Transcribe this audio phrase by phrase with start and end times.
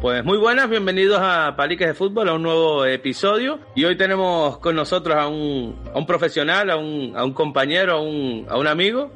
[0.00, 3.58] Pues muy buenas, bienvenidos a Paliques de Fútbol, a un nuevo episodio.
[3.74, 7.94] Y hoy tenemos con nosotros a un, a un profesional, a un, a un compañero,
[7.94, 9.10] a un, a un amigo.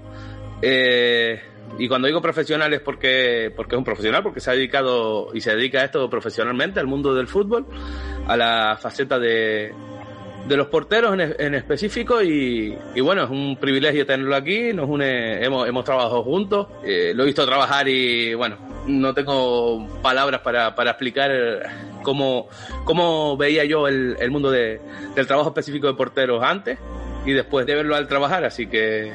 [0.60, 1.40] Eh,
[1.78, 5.40] y cuando digo profesional es porque, porque es un profesional, porque se ha dedicado y
[5.40, 7.64] se dedica a esto profesionalmente, al mundo del fútbol,
[8.26, 9.72] a la faceta de,
[10.46, 14.88] de los porteros en, en específico y, y, bueno, es un privilegio tenerlo aquí, nos
[14.88, 20.40] une, hemos, hemos trabajado juntos, eh, lo he visto trabajar y bueno, no tengo palabras
[20.40, 21.30] para, para explicar
[22.02, 22.48] cómo,
[22.84, 24.80] cómo veía yo el, el mundo de,
[25.14, 26.78] del trabajo específico de porteros antes
[27.24, 29.12] y después de verlo al trabajar, así que,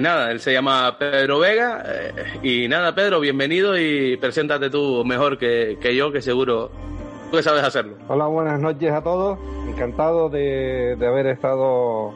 [0.00, 5.36] nada, él se llama Pedro Vega eh, y nada, Pedro, bienvenido y preséntate tú mejor
[5.36, 6.70] que, que yo, que seguro
[7.40, 7.96] sabes hacerlo.
[8.08, 12.12] Hola, buenas noches a todos, encantado de, de haber estado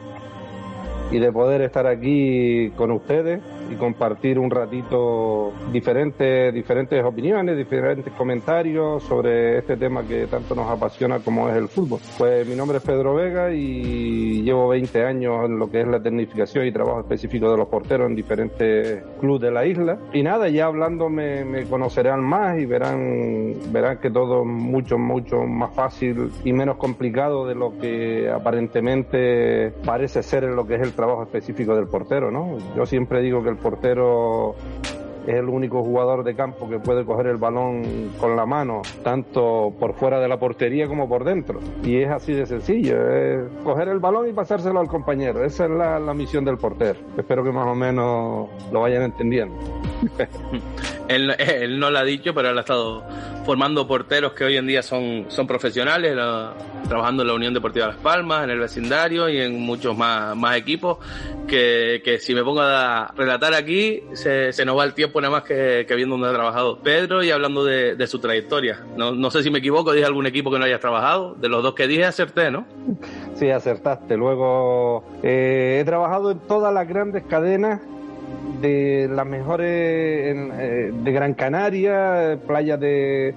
[1.09, 8.13] y de poder estar aquí con ustedes y compartir un ratito diferentes, diferentes opiniones, diferentes
[8.13, 11.99] comentarios sobre este tema que tanto nos apasiona como es el fútbol.
[12.17, 16.01] Pues mi nombre es Pedro Vega y llevo 20 años en lo que es la
[16.01, 19.97] tecnificación y trabajo específico de los porteros en diferentes clubes de la isla.
[20.13, 25.37] Y nada, ya hablando me, conocerán más y verán, verán que todo es mucho, mucho
[25.43, 30.81] más fácil y menos complicado de lo que aparentemente parece ser en lo que es
[30.81, 32.57] el trabajo específico del portero, ¿no?
[32.75, 34.55] Yo siempre digo que el portero
[35.27, 39.73] es el único jugador de campo que puede coger el balón con la mano, tanto
[39.77, 41.59] por fuera de la portería como por dentro.
[41.83, 45.43] Y es así de sencillo, es coger el balón y pasárselo al compañero.
[45.43, 46.99] Esa es la, la misión del portero.
[47.17, 49.55] Espero que más o menos lo vayan entendiendo.
[51.09, 53.03] él, no lo ha dicho, pero él ha estado
[53.45, 56.17] formando porteros que hoy en día son, profesionales,
[56.87, 60.97] trabajando en la Unión Deportiva Las Palmas, en el vecindario y en muchos más, equipos,
[61.47, 65.43] que, si me pongo a relatar aquí, se, se nos va el tiempo nada más
[65.43, 68.85] que, viendo dónde ha trabajado Pedro y hablando de, su trayectoria.
[68.95, 71.35] No, no, sé si me equivoco, dije algún equipo que no hayas trabajado.
[71.35, 72.65] De los dos que dije, acerté, ¿no?
[73.35, 74.15] Sí, acertaste.
[74.15, 77.81] Luego, eh, he trabajado en todas las grandes cadenas
[78.61, 83.33] de las mejores eh, de Gran Canaria, playas de,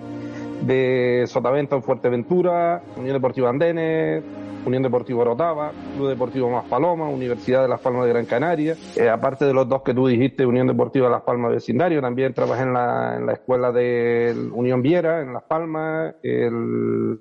[1.27, 4.23] Sotavento en Fuerteventura, Unión Deportiva Andenes,
[4.65, 8.77] Unión Deportiva Orotava, Club Deportivo Más Paloma, Universidad de Las Palmas de Gran Canaria.
[8.97, 12.63] Eh, aparte de los dos que tú dijiste, Unión Deportiva Las Palmas Vecindario, también trabajé
[12.63, 17.19] en la, en la escuela de Unión Viera, en Las Palmas, el,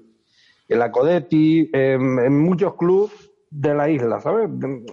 [0.67, 4.49] el Acodeti, en, en muchos clubes de la isla, ¿sabes?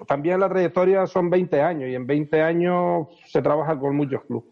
[0.06, 4.50] También la trayectoria son 20 años y en 20 años se trabaja con muchos clubes.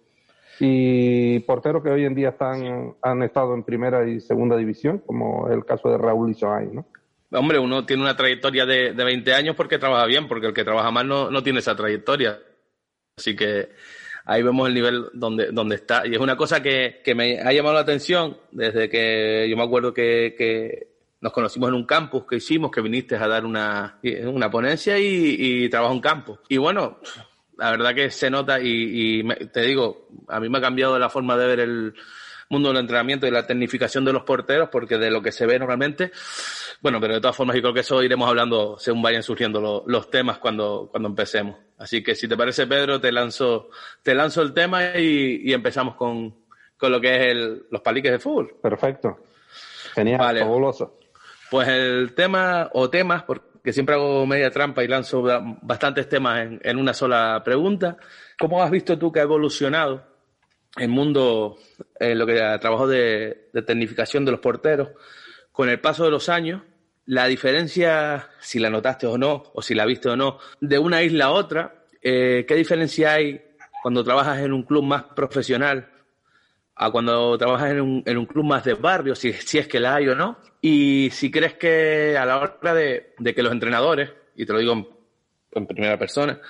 [0.61, 5.49] Y porteros que hoy en día están, han estado en primera y segunda división, como
[5.49, 6.87] el caso de Raúl Isoay, ¿no?
[7.33, 10.63] Hombre, uno tiene una trayectoria de, de 20 años porque trabaja bien, porque el que
[10.63, 12.39] trabaja mal no, no tiene esa trayectoria.
[13.17, 13.71] Así que
[14.25, 16.07] ahí vemos el nivel donde, donde está.
[16.07, 19.65] Y es una cosa que, que me ha llamado la atención desde que yo me
[19.65, 20.94] acuerdo que, que
[21.25, 25.37] nos conocimos en un campus que hicimos, que viniste a dar una, una ponencia y,
[25.39, 26.41] y trabajo en campo.
[26.51, 26.99] Y bueno,
[27.57, 30.99] la verdad que se nota y, y me, te digo, a mí me ha cambiado
[30.99, 31.95] la forma de ver el
[32.51, 35.59] mundo del entrenamiento y la tecnificación de los porteros, porque de lo que se ve
[35.59, 36.13] normalmente,
[36.83, 39.83] bueno, pero de todas formas yo creo que eso iremos hablando según vayan surgiendo lo,
[39.87, 41.57] los temas cuando, cuando empecemos.
[41.79, 43.71] Así que si te parece, Pedro, te lanzo,
[44.03, 46.35] te lanzo el tema y, y empezamos con,
[46.77, 48.57] con lo que es el, los paliques de fútbol.
[48.61, 49.25] Perfecto.
[49.95, 50.41] Genial, vale.
[50.41, 50.99] fabuloso.
[51.55, 55.23] Pues el tema, o temas, porque siempre hago media trampa y lanzo
[55.63, 57.97] bastantes temas en, una sola pregunta.
[58.37, 60.05] ¿Cómo has visto tú que ha evolucionado
[60.77, 61.57] el mundo,
[62.01, 64.89] en lo que trabajo de, de tecnificación de los porteros,
[65.53, 66.63] con el paso de los años?
[67.07, 71.05] La diferencia, si la notaste o no, o si la viste o no, de una
[71.05, 73.41] isla a otra, eh, ¿qué diferencia hay
[73.81, 75.89] cuando trabajas en un club más profesional
[76.77, 79.81] a cuando trabajas en un, en un club más de barrio, si, si, es que
[79.81, 80.39] la hay o no.
[80.61, 84.59] Y si crees que a la hora de, de que los entrenadores, y te lo
[84.59, 84.99] digo
[85.53, 86.41] en, primera persona,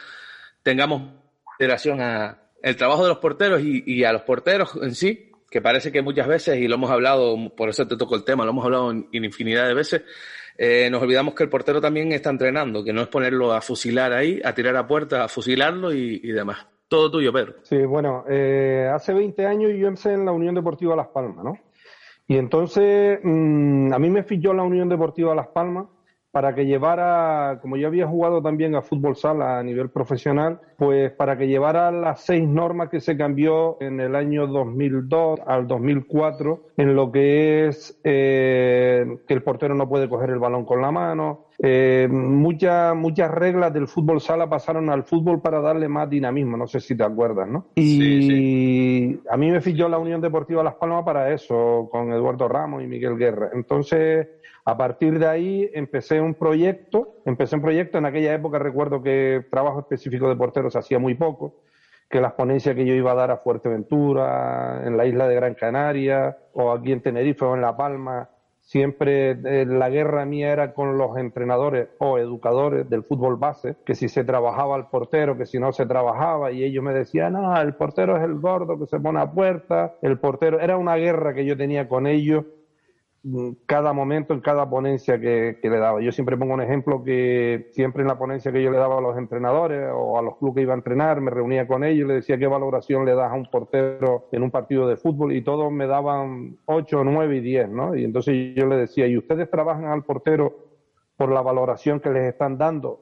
[0.63, 1.03] tengamos
[1.43, 5.61] consideración a el trabajo de los porteros y, y, a los porteros en sí, que
[5.61, 8.53] parece que muchas veces, y lo hemos hablado, por eso te toco el tema, lo
[8.53, 10.03] hemos hablado en, en infinidad de veces,
[10.57, 14.15] eh, nos olvidamos que el portero también está entrenando, que no es ponerlo a fusilar
[14.15, 17.55] ahí, a tirar a puerta, a fusilarlo y, y demás todo tuyo, Pedro.
[17.63, 21.59] Sí, bueno, eh, hace 20 años yo empecé en la Unión Deportiva Las Palmas, ¿no?
[22.29, 25.87] Y entonces mm, a mí me fichó la Unión Deportiva Las Palmas
[26.35, 31.13] para que llevara, como yo había jugado también a fútbol sala a nivel profesional, pues
[31.13, 36.71] para que llevara las seis normas que se cambió en el año 2002 al 2004
[36.77, 40.91] en lo que es eh, que el portero no puede coger el balón con la
[40.91, 41.47] mano.
[41.63, 46.67] Eh, muchas muchas reglas del fútbol sala pasaron al fútbol para darle más dinamismo, no
[46.67, 47.67] sé si te acuerdas, ¿no?
[47.77, 52.83] Y a mí me fichó la Unión Deportiva Las Palmas para eso, con Eduardo Ramos
[52.83, 53.51] y Miguel Guerra.
[53.55, 54.27] Entonces,
[54.65, 59.45] a partir de ahí empecé un proyecto, empecé un proyecto, en aquella época recuerdo que
[59.51, 61.61] trabajo específico de porteros hacía muy poco,
[62.09, 65.55] que las ponencias que yo iba a dar a Fuerteventura, en la isla de Gran
[65.55, 68.31] Canaria, o aquí en Tenerife o en La Palma,
[68.61, 73.95] siempre eh, la guerra mía era con los entrenadores o educadores del fútbol base, que
[73.95, 77.61] si se trabajaba al portero, que si no se trabajaba, y ellos me decían, no,
[77.61, 81.35] el portero es el gordo que se pone a puerta, el portero, era una guerra
[81.35, 82.47] que yo tenía con ellos
[83.67, 86.01] cada momento, en cada ponencia que, le daba.
[86.03, 89.01] Yo siempre pongo un ejemplo que siempre en la ponencia que yo le daba a
[89.01, 92.09] los entrenadores o a los clubes que iba a entrenar, me reunía con ellos y
[92.09, 95.43] le decía qué valoración le das a un portero en un partido de fútbol y
[95.43, 97.97] todos me daban 8, 9 y 10, ¿no?
[97.97, 100.59] Y entonces yo le decía, ¿y ustedes trabajan al portero
[101.17, 103.01] por la valoración que les están dando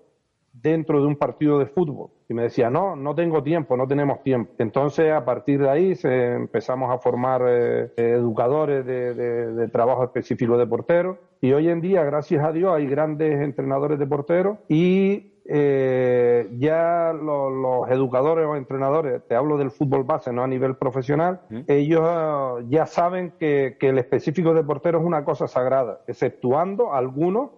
[0.52, 2.10] dentro de un partido de fútbol.
[2.28, 4.52] Y me decía, no, no tengo tiempo, no tenemos tiempo.
[4.58, 10.66] Entonces, a partir de ahí se empezamos a formar eh, educadores de, trabajo específico de
[10.66, 11.18] porteros.
[11.40, 17.12] Y hoy en día, gracias a Dios, hay grandes entrenadores de porteros y eh, ya
[17.12, 22.58] los, educadores o entrenadores, te hablo del fútbol base, no a nivel profesional, ellos ah,
[22.68, 27.50] ya saben que, que el específico de portero es una cosa sagrada, exceptuando algunos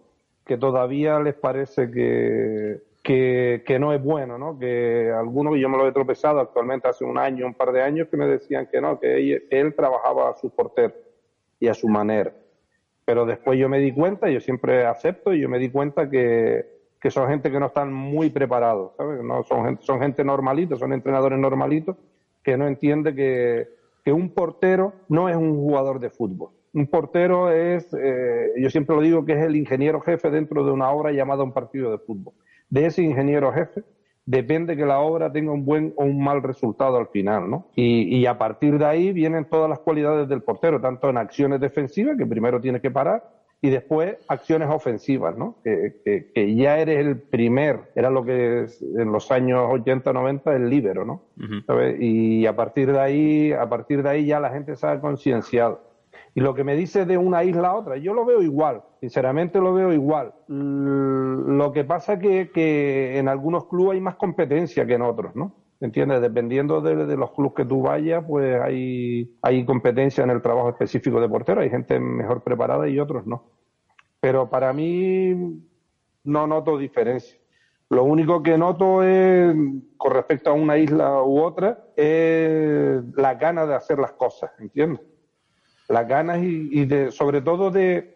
[0.44, 4.58] que todavía les parece que, que, no es bueno, ¿no?
[4.58, 8.08] Que algunos, yo me lo he tropezado actualmente hace un año, un par de años,
[8.08, 10.94] que me decían que no, que él, trabajaba a su portero
[11.58, 12.32] y a su manera.
[13.05, 16.67] Pero después yo me di cuenta, yo siempre acepto, y yo me di cuenta que,
[17.00, 19.23] que son gente que no están muy preparados, ¿sabes?
[19.23, 21.96] No, son, gente, son gente normalita, son entrenadores normalitos,
[22.43, 23.69] que no entiende que,
[24.05, 28.96] que un portero no es un jugador de fútbol un portero es, eh, yo siempre
[28.96, 31.98] lo digo, que es el ingeniero jefe dentro de una obra llamada un partido de
[31.98, 32.34] fútbol.
[32.68, 33.84] De ese ingeniero jefe
[34.26, 37.68] depende que la obra tenga un buen o un mal resultado al final, ¿no?
[37.76, 42.16] Y, a partir de ahí vienen todas las cualidades del portero, tanto en acciones defensivas,
[42.16, 43.22] que primero tiene que parar,
[43.60, 45.56] y después acciones ofensivas, ¿no?
[45.62, 51.04] Que, ya eres el primer, era lo que en los años 80, 90, el líbero,
[51.04, 51.22] ¿no?
[52.00, 55.94] Y a partir de ahí, a partir de ahí ya la gente se ha concienciado.
[56.36, 59.60] Y lo que me dice de una isla a otra, yo lo veo igual, sinceramente
[59.60, 60.34] lo veo igual.
[60.48, 65.54] Lo que pasa es que, en algunos clubes hay más competencia que en otros, ¿no?
[65.81, 66.20] ¿Entiendes?
[66.20, 71.20] Dependiendo de, los clubes que tú vayas, pues hay, hay competencia en el trabajo específico
[71.20, 73.44] de portero, hay gente mejor preparada y otros no.
[74.19, 75.62] Pero para mí
[76.25, 77.38] no noto diferencia.
[77.90, 79.54] Lo único que noto es,
[79.96, 85.13] con respecto a una isla u otra, es la gana de hacer las cosas, ¿entiendes?
[85.88, 88.14] Las ganas y, de, sobre todo de,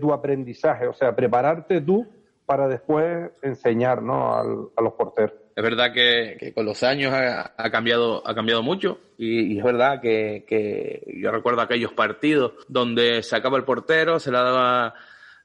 [0.00, 2.06] tu aprendizaje, o sea, prepararte tú
[2.46, 4.34] para después enseñar ¿no?
[4.34, 5.44] a los porteros.
[5.56, 10.44] Es verdad que, con los años ha, cambiado ha cambiado mucho y, es verdad que,
[10.48, 14.94] que, yo recuerdo aquellos partidos donde sacaba el portero, se la daba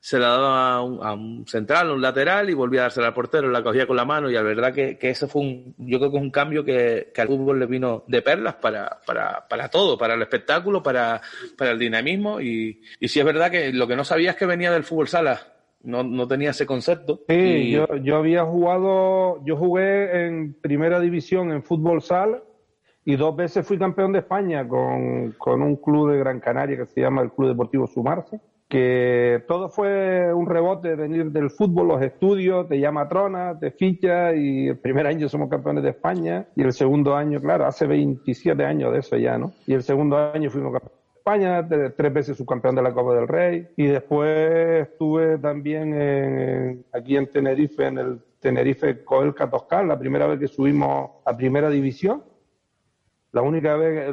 [0.01, 0.81] se la daba a
[1.13, 4.05] un, central, a un lateral y volvía a dársela al portero, la cogía con la
[4.05, 6.63] mano y la verdad que, que eso fue un, yo creo que es un cambio
[6.63, 10.81] que, que al fútbol le vino de perlas para, para, para todo, para el espectáculo,
[10.81, 11.21] para,
[11.57, 14.45] para el dinamismo y, y sí es verdad que lo que no sabía es que
[14.45, 15.41] venía del fútbol sala,
[15.83, 17.21] no, no tenía ese concepto.
[17.27, 22.41] Sí, yo, yo había jugado, yo jugué en primera división en fútbol sala
[23.03, 26.85] y dos veces fui campeón de España con, con un club de Gran Canaria que
[26.85, 28.39] se llama el Club Deportivo Sumarse
[28.69, 34.35] que todo fue un rebote venir del fútbol, los estudios, te llama Trona, te ficha
[34.35, 38.63] y el primer año somos campeones de España y el segundo año, claro, hace 27
[38.63, 39.53] años de eso ya, ¿no?
[39.65, 43.27] Y el segundo año fuimos campeones de España, tres veces subcampeón de la Copa del
[43.27, 50.27] Rey y después estuve también aquí en Tenerife, en el Tenerife Coelca Toscal, la primera
[50.27, 52.23] vez que subimos a primera división.
[53.31, 54.11] La única vez,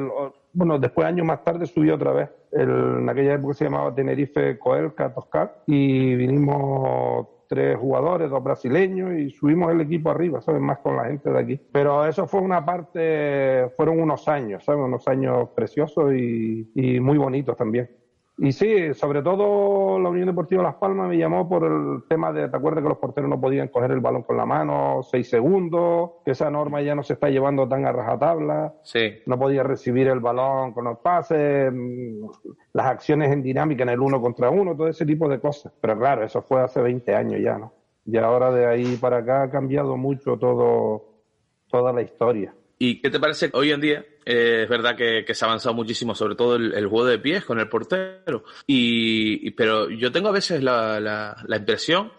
[0.52, 2.30] bueno, después años más tarde subí otra vez.
[2.62, 9.30] En aquella época se llamaba Tenerife Coelca Toscar y vinimos tres jugadores, dos brasileños y
[9.30, 10.60] subimos el equipo arriba, ¿sabes?
[10.60, 11.60] Más con la gente de aquí.
[11.72, 14.84] Pero eso fue una parte, fueron unos años, ¿sabes?
[14.84, 17.88] Unos años preciosos y, muy bonitos también.
[18.38, 22.48] Y sí, sobre todo la Unión Deportiva Las Palmas me llamó por el tema de,
[22.48, 26.10] ¿te acuerdas que los porteros no podían coger el balón con la mano seis segundos?
[26.22, 28.74] Que esa norma ya no se está llevando tan a rajatabla.
[28.82, 29.20] Sí.
[29.24, 32.26] No podía recibir el balón con los pases, mm,
[32.74, 35.72] las acciones en dinámica en el uno contra uno, todo ese tipo de cosas.
[35.80, 37.72] Pero claro, eso fue hace 20 años ya, ¿no?
[38.04, 41.22] Y ahora de ahí para acá ha cambiado mucho todo,
[41.68, 42.54] toda la historia.
[42.78, 44.04] ¿Y qué te parece hoy en día?
[44.28, 47.60] Eh, es verdad que, se ha avanzado muchísimo, sobre todo el, juego de pies con
[47.60, 48.42] el portero.
[48.66, 52.12] Y, pero yo tengo a veces la, impresión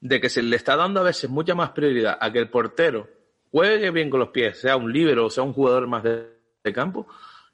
[0.00, 3.08] de que se le está dando a veces mucha más prioridad a que el portero
[3.52, 6.28] juegue bien con los pies, sea un líbero o sea un jugador más de,
[6.74, 7.06] campo,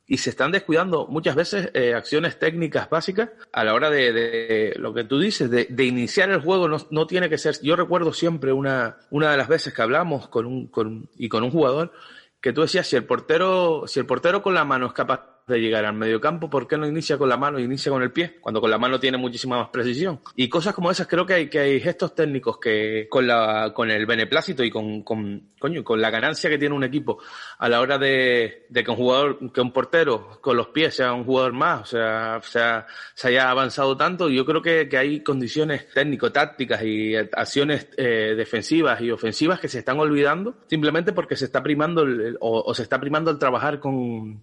[0.07, 4.75] y se están descuidando muchas veces eh, acciones técnicas básicas a la hora de, de
[4.79, 6.69] lo que tú dices, de, de iniciar el juego.
[6.69, 7.61] No, no, tiene que ser.
[7.61, 11.45] Yo recuerdo siempre una, una de las veces que hablamos con un, con, y con
[11.45, 11.93] un jugador
[12.41, 15.61] que tú decías, si el portero, si el portero con la mano es capaz de
[15.61, 18.39] llegar al mediocampo, ¿por qué no inicia con la mano y inicia con el pie?
[18.41, 20.21] Cuando con la mano tiene muchísima más precisión.
[20.37, 23.91] Y cosas como esas, creo que hay, que hay gestos técnicos que con la, con
[23.91, 27.19] el beneplácito y con, con, coño, con la ganancia que tiene un equipo
[27.59, 31.13] a la hora de, de que un jugador, que un portero con los pies sea
[31.13, 34.29] un jugador más, o sea, sea se haya avanzado tanto.
[34.29, 39.81] Yo creo que, que hay condiciones técnico-tácticas y acciones eh, defensivas y ofensivas que se
[39.81, 43.81] están olvidando simplemente porque se está primando el, o, o se está primando el trabajar
[43.81, 44.43] con,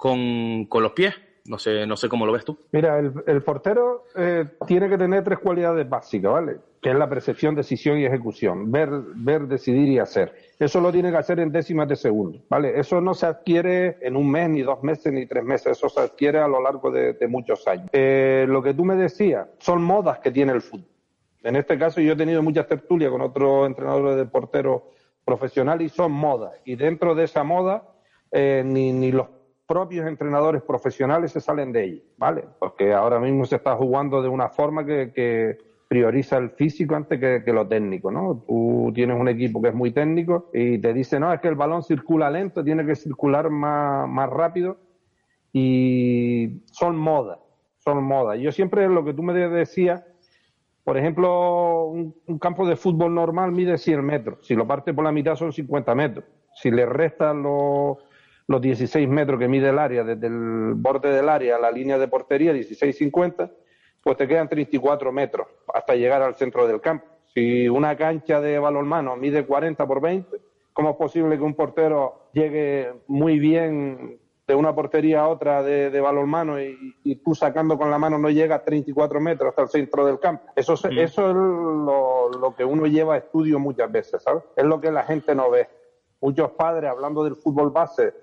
[0.00, 1.14] con, con, los pies.
[1.44, 2.58] No sé, no sé cómo lo ves tú.
[2.72, 6.56] Mira, el, el portero eh, tiene que tener tres cualidades básicas, ¿vale?
[6.80, 8.72] Que es la percepción, decisión y ejecución.
[8.72, 10.32] Ver, ver, decidir y hacer.
[10.58, 12.80] Eso lo tiene que hacer en décimas de segundo, ¿vale?
[12.80, 15.72] Eso no se adquiere en un mes, ni dos meses, ni tres meses.
[15.72, 17.90] Eso se adquiere a lo largo de, muchos años.
[17.92, 20.88] Eh, lo que tú me decías son modas que tiene el fútbol.
[21.42, 24.82] En este caso yo he tenido muchas tertulias con otros entrenadores de porteros
[25.26, 26.52] profesionales y son modas.
[26.64, 27.82] Y dentro de esa moda,
[28.32, 29.39] eh, ni, ni los
[29.70, 32.42] propios entrenadores profesionales se salen de ella, ¿vale?
[32.58, 37.52] Porque ahora mismo se está jugando de una forma que, prioriza el físico antes que,
[37.52, 38.44] lo técnico, ¿no?
[38.46, 41.54] Tú tienes un equipo que es muy técnico y te dice, no, es que el
[41.54, 44.76] balón circula lento, tiene que circular más, rápido
[45.52, 47.38] y son modas,
[47.78, 48.38] son modas.
[48.40, 50.04] Yo siempre lo que tú me decías,
[50.84, 55.12] por ejemplo, un, campo de fútbol normal mide 100 metros, si lo parte por la
[55.12, 56.24] mitad son 50 metros,
[56.54, 57.98] si le restan los
[58.50, 61.98] los 16 metros que mide el área, desde el borde del área a la línea
[61.98, 63.48] de portería, 16,50,
[64.02, 67.06] pues te quedan 34 metros hasta llegar al centro del campo.
[67.32, 70.36] Si una cancha de balonmano mide 40 por 20,
[70.72, 75.90] ¿cómo es posible que un portero llegue muy bien de una portería a otra de,
[75.90, 79.62] de balonmano y, y, tú sacando con la mano no llega a 34 metros hasta
[79.62, 80.42] el centro del campo?
[80.56, 80.98] Eso, mm.
[80.98, 84.42] eso es lo, lo que uno lleva a estudio muchas veces, ¿sabes?
[84.56, 85.68] Es lo que la gente no ve
[86.20, 88.14] muchos padres hablando del fútbol base,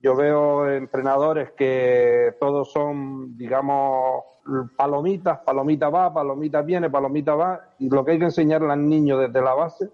[0.00, 4.22] yo veo entrenadores que todos son, digamos,
[4.76, 9.18] palomitas, palomita va, palomita viene, palomita va, y lo que hay que enseñarle al niño
[9.18, 9.88] desde la base,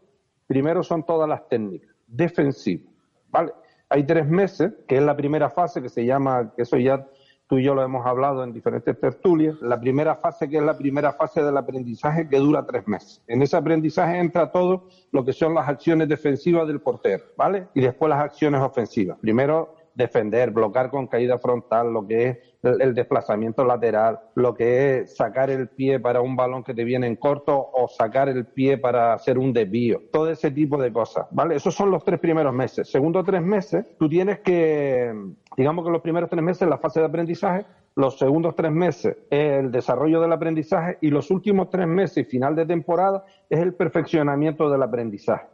[0.47, 2.93] primero son todas las técnicas, defensivas,
[3.29, 3.52] ¿vale?
[3.88, 7.07] Hay tres meses, que es la primera fase, que se llama, que eso ya
[7.50, 10.78] tú y yo lo hemos hablado en diferentes tertulias, la primera fase que es la
[10.78, 13.23] primera fase del aprendizaje que dura tres meses.
[13.26, 17.66] En ese aprendizaje entra todo lo que son las acciones defensivas del portero, ¿vale?
[17.75, 19.19] Y después las acciones ofensivas.
[19.19, 25.16] Primero defender, bloquear con caída frontal, lo que es el, desplazamiento lateral, lo que es
[25.16, 28.78] sacar el pie para un balón que te viene en corto o sacar el pie
[28.78, 31.54] para hacer un desvío, todo ese tipo de cosas, ¿vale?
[31.54, 32.90] Esos son los tres primeros meses.
[32.90, 35.12] Segundo tres meses, tú tienes que,
[35.57, 37.64] digamos que los primeros tres meses la fase de aprendizaje,
[37.97, 42.25] los segundos tres meses es el desarrollo del aprendizaje y los últimos tres meses y
[42.25, 45.47] final de temporada es el perfeccionamiento del aprendizaje.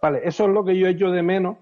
[0.00, 1.56] Vale, eso es lo que yo echo de menos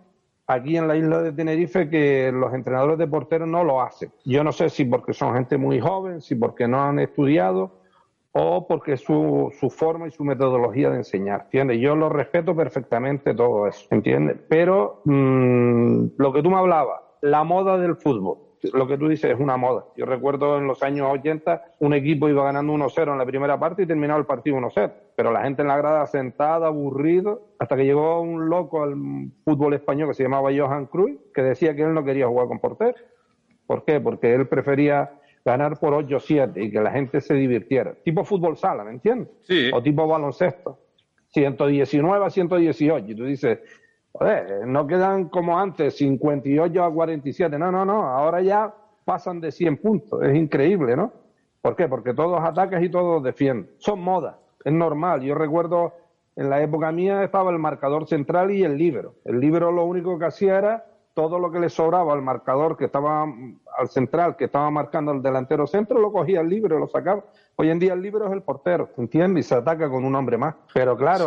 [0.46, 4.10] aquí en la isla de Tenerife que los entrenadores de porteros no lo hacen.
[4.24, 7.80] Yo no sé si porque son gente muy joven, si porque no han estudiado
[8.32, 11.78] o porque su, su forma y su metodología de enseñar, ¿entiendes?
[11.80, 14.38] Yo lo respeto perfectamente todo eso, ¿entiendes?
[14.48, 18.38] Pero mmm, lo que tú me hablabas, la moda del fútbol,
[18.72, 19.84] lo que tú dices es una moda.
[19.96, 23.82] Yo recuerdo en los años 80 un equipo iba ganando 1-0 en la primera parte
[23.82, 24.92] y terminaba el partido 1-0.
[25.16, 28.94] Pero la gente en la grada sentada, aburrido, hasta que llegó un loco al
[29.44, 32.58] fútbol español que se llamaba Johan Cruyff, que decía que él no quería jugar con
[32.58, 32.94] portero.
[33.66, 34.00] ¿Por qué?
[34.00, 35.12] Porque él prefería
[35.44, 37.94] ganar por 8-7 y que la gente se divirtiera.
[38.02, 39.28] Tipo fútbol sala, ¿me entiendes?
[39.42, 39.70] Sí.
[39.72, 40.78] O tipo baloncesto.
[41.28, 43.10] 119 a 118.
[43.10, 43.58] Y tú dices,
[44.16, 47.58] Joder, no quedan como antes, 58 a 47.
[47.58, 48.04] No, no, no.
[48.04, 48.72] Ahora ya
[49.04, 50.22] pasan de 100 puntos.
[50.22, 51.12] Es increíble, ¿no?
[51.60, 51.88] ¿Por qué?
[51.88, 53.70] Porque todos ataques y todos defienden.
[53.78, 54.36] Son modas.
[54.64, 55.22] Es normal.
[55.22, 55.94] Yo recuerdo
[56.36, 59.16] en la época mía estaba el marcador central y el libro.
[59.24, 62.84] El libro lo único que hacía era todo lo que le sobraba al marcador que
[62.86, 67.24] estaba, al central que estaba marcando el delantero centro, lo cogía el libro, lo sacaba.
[67.56, 69.46] Hoy en día el libro es el portero, ¿entiendes?
[69.46, 70.56] Y se ataca con un hombre más.
[70.72, 71.26] Pero claro,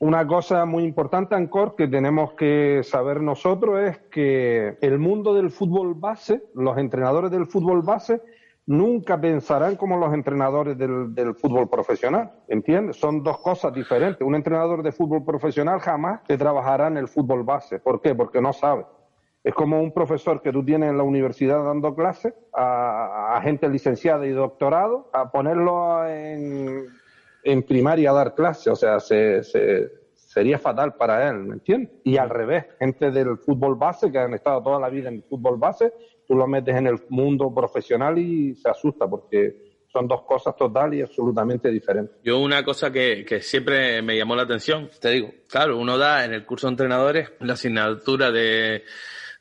[0.00, 5.50] una cosa muy importante, Ancor, que tenemos que saber nosotros es que el mundo del
[5.50, 8.22] fútbol base, los entrenadores del fútbol base,
[8.66, 12.96] nunca pensarán como los entrenadores del, fútbol profesional, ¿entiendes?
[12.96, 14.24] Son dos cosas diferentes.
[14.24, 17.80] Un entrenador de fútbol profesional jamás te trabajará en el fútbol base.
[17.80, 18.14] ¿Por qué?
[18.14, 18.84] Porque no sabe.
[19.42, 24.26] Es como un profesor que tú tienes en la universidad dando clases a, gente licenciada
[24.26, 26.86] y doctorado, a ponerlo en,
[27.42, 28.68] en primaria a dar clases.
[28.68, 31.90] O sea, se, se, sería fatal para él, ¿me entiendes?
[32.04, 35.22] Y al revés, gente del fútbol base que han estado toda la vida en el
[35.22, 35.92] fútbol base,
[36.26, 40.92] tú lo metes en el mundo profesional y se asusta porque son dos cosas total
[40.92, 42.18] y absolutamente diferentes.
[42.22, 46.26] Yo una cosa que, que, siempre me llamó la atención, te digo, claro, uno da
[46.26, 48.84] en el curso de entrenadores la asignatura de,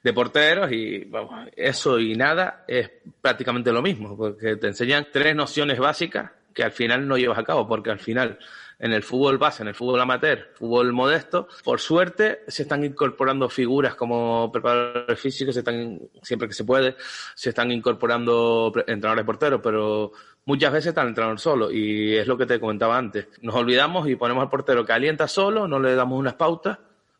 [0.02, 2.90] de porteros y vamos, eso y nada es
[3.22, 7.44] prácticamente lo mismo, porque te enseñan tres nociones básicas que al final no llevas a
[7.44, 8.40] cabo, porque al final
[8.80, 13.48] en el fútbol base, en el fútbol amateur, fútbol modesto, por suerte se están incorporando
[13.48, 16.96] figuras como preparadores físicos, se están, siempre que se puede,
[17.36, 20.14] se están incorporando entrenadores porteros, pero
[20.46, 23.28] muchas veces está el entrenador solo y es lo que te comentaba antes.
[23.44, 26.80] Nos olvidamos y ponemos al portero que alienta solo, no le damos unas pautas,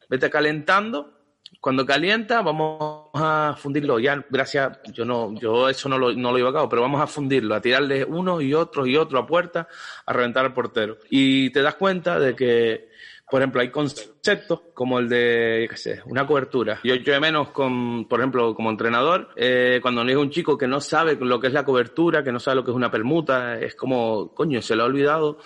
[0.10, 1.17] vete calentando
[1.60, 4.00] cuando calienta, vamos a fundirlo.
[4.00, 7.02] Ya, gracias, yo no, yo eso no lo, no lo llevo a cabo, pero vamos
[7.02, 9.68] a fundirlo, a tirarle uno y otro y otro a puerta,
[10.06, 10.98] a reventar al portero.
[11.10, 12.90] Y te das cuenta de que,
[13.30, 16.80] por ejemplo, hay conceptos como el de, qué sé, una cobertura.
[16.84, 20.32] Yo, yo de menos con, por ejemplo, como entrenador, eh, cuando le digo a un
[20.32, 22.78] chico que no sabe lo que es la cobertura, que no sabe lo que es
[22.78, 25.40] una permuta, es como, coño, se lo ha olvidado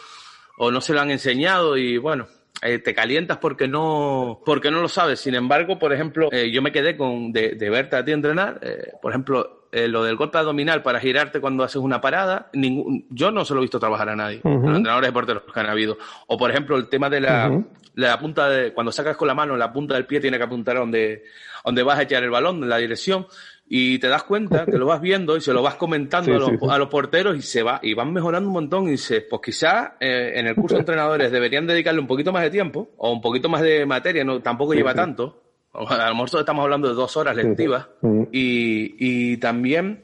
[0.57, 2.27] o no se lo han enseñado y bueno,
[2.61, 5.19] eh, te calientas porque no, porque no lo sabes.
[5.19, 8.59] Sin embargo, por ejemplo, eh, yo me quedé con de, de, verte a ti entrenar,
[8.61, 13.05] eh, por ejemplo, eh, lo del golpe abdominal para girarte cuando haces una parada, ningún,
[13.09, 15.69] yo no se lo he visto trabajar a nadie, los entrenadores de porteros que han
[15.69, 15.97] habido.
[16.27, 17.63] O por ejemplo, el tema de la,
[17.95, 20.75] la punta de, cuando sacas con la mano, la punta del pie tiene que apuntar
[20.75, 21.23] a donde,
[21.63, 23.25] donde vas a echar el balón, en la dirección
[23.73, 26.51] y te das cuenta que lo vas viendo y se lo vas comentando a, los,
[26.69, 29.91] a, los, porteros y se va y van mejorando un montón y dices, pues quizás
[30.01, 33.21] eh, en el curso de entrenadores deberían dedicarle un poquito más de tiempo o un
[33.21, 35.41] poquito más de materia, no tampoco lleva tanto.
[35.71, 37.87] A lo mejor estamos hablando de dos horas lectivas
[38.33, 40.03] y, y también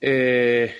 [0.00, 0.72] eh,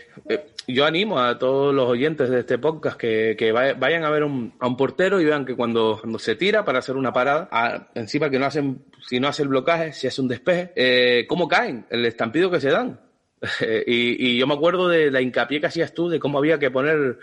[0.66, 4.54] yo animo a todos los oyentes de este podcast que, que vayan a ver un,
[4.58, 8.30] a un portero y vean que cuando, cuando se tira para hacer una parada, encima
[8.30, 11.86] que no hacen, si no hace el blocaje, si hace un despeje, eh, cómo caen,
[11.90, 13.00] el estampido que se dan.
[13.86, 16.70] y, y yo me acuerdo de la hincapié que hacías tú de cómo había que
[16.70, 17.18] poner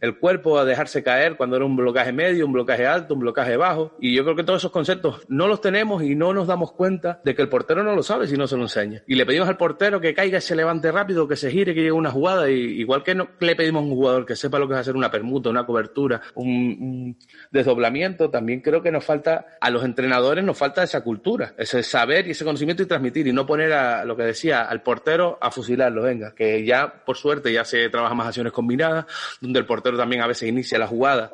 [0.00, 3.56] el cuerpo a dejarse caer cuando era un blocaje medio, un blocaje alto, un blocaje
[3.56, 3.96] bajo.
[4.00, 7.20] Y yo creo que todos esos conceptos no los tenemos y no nos damos cuenta
[7.24, 9.02] de que el portero no lo sabe si no se lo enseña.
[9.06, 11.92] Y le pedimos al portero que caiga, se levante rápido, que se gire, que llegue
[11.92, 12.50] una jugada.
[12.50, 14.96] Y igual que no, le pedimos a un jugador que sepa lo que es hacer
[14.96, 17.18] una permuta, una cobertura, un, un
[17.50, 22.28] desdoblamiento, también creo que nos falta, a los entrenadores nos falta esa cultura, ese saber
[22.28, 25.50] y ese conocimiento y transmitir y no poner a lo que decía, al portero a
[25.50, 29.06] fusilarlo, venga, que ya por suerte ya se trabaja más acciones combinadas,
[29.40, 31.30] donde el portero también a veces inicia la jugada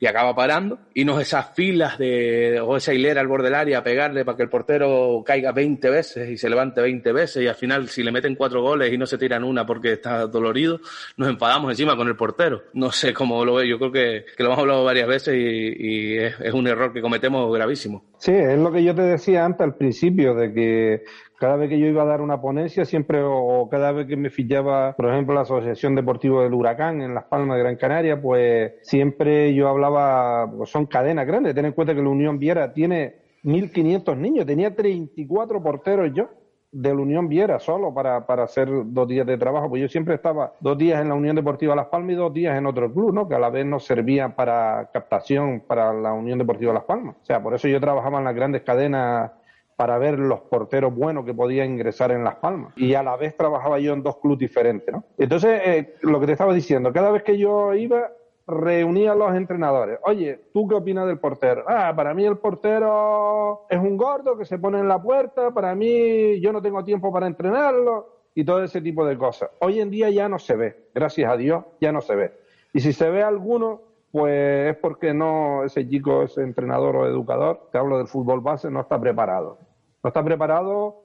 [0.00, 3.78] y acaba parando, y no esas filas de, o esa hilera al borde del área
[3.78, 7.48] a pegarle para que el portero caiga 20 veces y se levante 20 veces, y
[7.48, 10.80] al final si le meten cuatro goles y no se tiran una porque está dolorido,
[11.16, 12.62] nos enfadamos encima con el portero.
[12.74, 16.16] No sé cómo lo veo, yo creo que, que lo hemos hablado varias veces y,
[16.16, 18.04] es, es un error que cometemos gravísimo.
[18.18, 21.04] Sí, es lo que yo te decía antes al principio, de que
[21.38, 24.30] cada vez que yo iba a dar una ponencia, siempre, o cada vez que me
[24.30, 28.72] fichaba, por ejemplo, la Asociación Deportiva del Huracán en Las Palmas de Gran Canaria, pues
[28.82, 31.54] siempre yo hablaba, pues son cadenas grandes.
[31.54, 36.28] Ten en cuenta que la Unión Viera tiene 1.500 niños, tenía 34 porteros yo
[36.70, 40.14] de la Unión Viera solo para, para hacer dos días de trabajo, pues yo siempre
[40.14, 43.14] estaba dos días en la Unión Deportiva Las Palmas y dos días en otro club,
[43.14, 43.28] ¿no?
[43.28, 47.16] Que a la vez nos servía para captación para la Unión Deportiva Las Palmas.
[47.22, 49.30] O sea, por eso yo trabajaba en las grandes cadenas
[49.78, 52.72] para ver los porteros buenos que podían ingresar en Las Palmas.
[52.74, 55.04] Y a la vez trabajaba yo en dos clubes diferentes, ¿no?
[55.16, 58.10] Entonces, eh, lo que te estaba diciendo, cada vez que yo iba,
[58.48, 60.00] reunía a los entrenadores.
[60.02, 61.62] Oye, ¿tú qué opinas del portero?
[61.68, 65.76] Ah, para mí el portero es un gordo que se pone en la puerta, para
[65.76, 69.48] mí yo no tengo tiempo para entrenarlo y todo ese tipo de cosas.
[69.60, 72.32] Hoy en día ya no se ve, gracias a Dios, ya no se ve.
[72.72, 77.68] Y si se ve alguno, pues es porque no, ese chico, ese entrenador o educador,
[77.70, 79.67] te hablo del fútbol base, no está preparado
[80.02, 81.02] no está preparado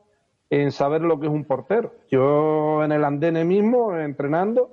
[0.50, 1.94] en saber lo que es un portero.
[2.10, 4.70] Yo en el andene mismo, entrenando,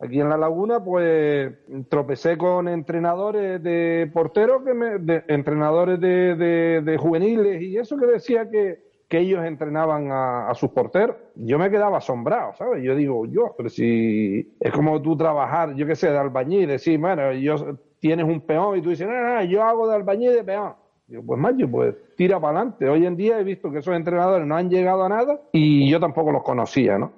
[0.00, 1.52] aquí en la laguna, pues
[1.88, 8.06] tropecé con entrenadores de porteros, que me, de, entrenadores de, de, juveniles y eso que
[8.06, 12.82] decía que, que ellos entrenaban a, sus porteros, yo me quedaba asombrado, ¿sabes?
[12.82, 16.98] Yo digo, yo, pero si es como tú trabajar, yo qué sé, de albañil, decir,
[16.98, 20.44] bueno, yo tienes un peón y tú dices, no, no, yo hago de albañil de
[20.44, 20.74] peón.
[21.10, 22.88] Digo, pues macho, pues tira para adelante.
[22.88, 25.98] Hoy en día he visto que esos entrenadores no han llegado a nada y yo
[25.98, 27.12] tampoco los conocía, ¿no?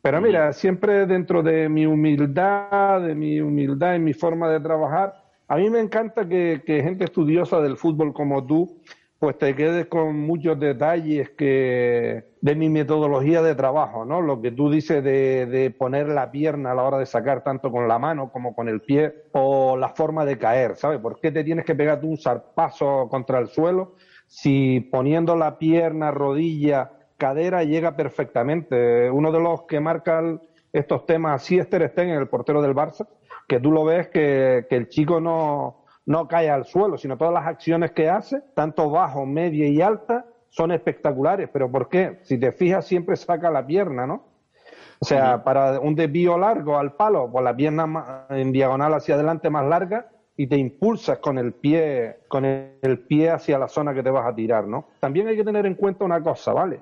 [0.00, 5.14] Pero mira, siempre dentro de mi humildad, de mi humildad en mi forma de trabajar,
[5.48, 8.78] a mí me encanta que, que gente estudiosa del fútbol como tú
[9.18, 14.20] pues te quedes con muchos detalles que de mi metodología de trabajo, ¿no?
[14.20, 17.72] Lo que tú dices de, de, poner la pierna a la hora de sacar tanto
[17.72, 21.00] con la mano como con el pie o la forma de caer, ¿sabes?
[21.00, 23.94] ¿Por qué te tienes que pegar un zarpazo contra el suelo
[24.28, 29.10] si poniendo la pierna, rodilla, cadera llega perfectamente?
[29.10, 30.22] Uno de los que marca
[30.72, 33.08] estos temas, así Esther Stegen, el portero del Barça,
[33.48, 35.77] que tú lo ves que, que el chico no
[36.08, 40.24] no cae al suelo, sino todas las acciones que hace, tanto bajo, media y alta,
[40.48, 41.50] son espectaculares.
[41.52, 42.20] ¿Pero por qué?
[42.22, 44.24] Si te fijas, siempre saca la pierna, ¿no?
[45.00, 49.50] O sea, para un desvío largo al palo, pues la pierna en diagonal hacia adelante
[49.50, 54.02] más larga y te impulsas con el pie, con el pie hacia la zona que
[54.02, 54.88] te vas a tirar, ¿no?
[55.00, 56.80] También hay que tener en cuenta una cosa, ¿vale?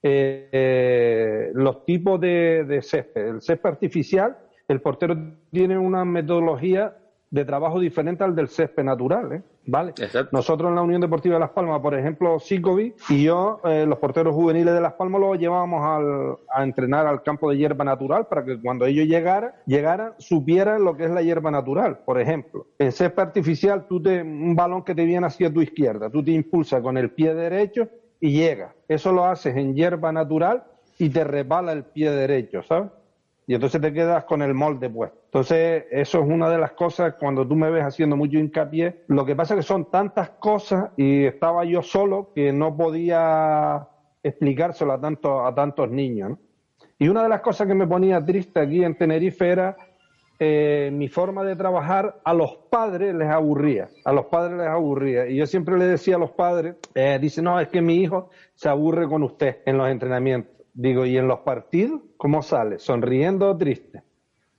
[0.00, 3.26] Eh, eh, los tipos de, de césped.
[3.26, 4.38] El césped artificial,
[4.68, 5.16] el portero
[5.50, 6.94] tiene una metodología
[7.30, 9.42] de trabajo diferente al del césped natural, ¿eh?
[9.66, 9.92] ¿vale?
[10.32, 13.98] Nosotros en la Unión Deportiva de Las Palmas, por ejemplo, Sicovi y yo, eh, los
[13.98, 18.26] porteros juveniles de Las Palmas, los llevábamos al, a entrenar al campo de hierba natural
[18.28, 22.66] para que cuando ellos llegaran, llegaran, supieran lo que es la hierba natural, por ejemplo.
[22.78, 26.30] En césped artificial, tú te, un balón que te viene hacia tu izquierda, tú te
[26.30, 27.88] impulsas con el pie derecho
[28.20, 28.74] y llega.
[28.88, 30.64] Eso lo haces en hierba natural
[30.98, 32.90] y te repala el pie derecho, ¿sabes?
[33.48, 35.18] Y entonces te quedas con el molde puesto.
[35.24, 39.04] Entonces, eso es una de las cosas cuando tú me ves haciendo mucho hincapié.
[39.08, 43.88] Lo que pasa es que son tantas cosas y estaba yo solo que no podía
[44.22, 46.38] explicárselo a, tanto, a tantos niños.
[46.98, 49.74] Y una de las cosas que me ponía triste aquí en Tenerife era
[50.38, 55.26] eh, mi forma de trabajar a los padres les aburría, a los padres les aburría.
[55.26, 58.28] Y yo siempre le decía a los padres, eh, dice, no, es que mi hijo
[58.54, 60.57] se aburre con usted en los entrenamientos.
[60.80, 62.78] Digo, ¿y en los partidos cómo sale?
[62.78, 64.04] ¿Sonriendo o triste?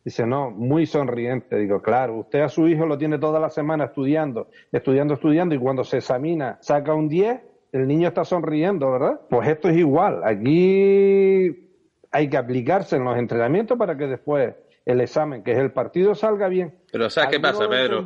[0.04, 1.56] Dice, no, muy sonriente.
[1.56, 5.60] Digo, claro, usted a su hijo lo tiene toda la semana estudiando, estudiando, estudiando, y
[5.60, 7.40] cuando se examina saca un 10,
[7.72, 9.22] el niño está sonriendo, ¿verdad?
[9.30, 10.20] Pues esto es igual.
[10.26, 11.70] Aquí
[12.12, 14.56] hay que aplicarse en los entrenamientos para que después
[14.86, 16.80] el examen, que es el partido, salga bien.
[16.92, 18.04] Pero ¿sabes qué pasa, Pedro?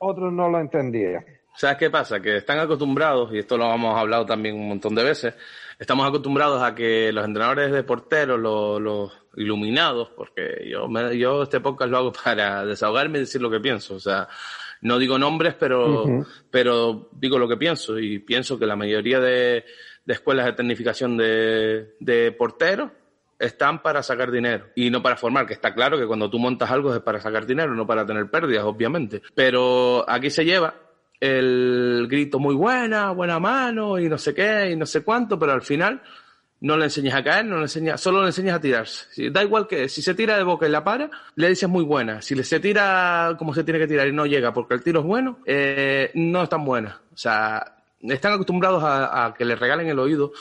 [0.00, 1.24] otros no lo entendían.
[1.56, 2.20] ¿Sabes qué pasa?
[2.20, 5.34] Que están acostumbrados, y esto lo hemos hablado también un montón de veces,
[5.78, 11.60] estamos acostumbrados a que los entrenadores de porteros, los, iluminados, porque yo, me, yo este
[11.60, 13.94] podcast lo hago para desahogarme y decir lo que pienso.
[13.94, 14.28] O sea,
[14.80, 17.98] no digo nombres, pero, pero digo lo que pienso.
[17.98, 19.64] Y pienso que la mayoría de,
[20.06, 22.90] escuelas de tecnificación de, de porteros
[23.38, 26.70] están para sacar dinero y no para formar, que está claro que cuando tú montas
[26.70, 29.22] algo es para sacar dinero, no para tener pérdidas, obviamente.
[29.34, 30.83] Pero aquí se lleva
[31.24, 35.52] el grito muy buena, buena mano y no sé qué y no sé cuánto, pero
[35.52, 36.02] al final
[36.60, 39.30] no le enseñas a caer, no le enseñas, solo le enseñas a tirarse.
[39.30, 42.20] Da igual que si se tira de boca y la para, le dices muy buena.
[42.20, 45.06] Si se tira como se tiene que tirar y no llega porque el tiro es
[45.06, 47.00] bueno, eh, no es tan buena.
[47.12, 50.32] O sea, están acostumbrados a, que le regalen el oído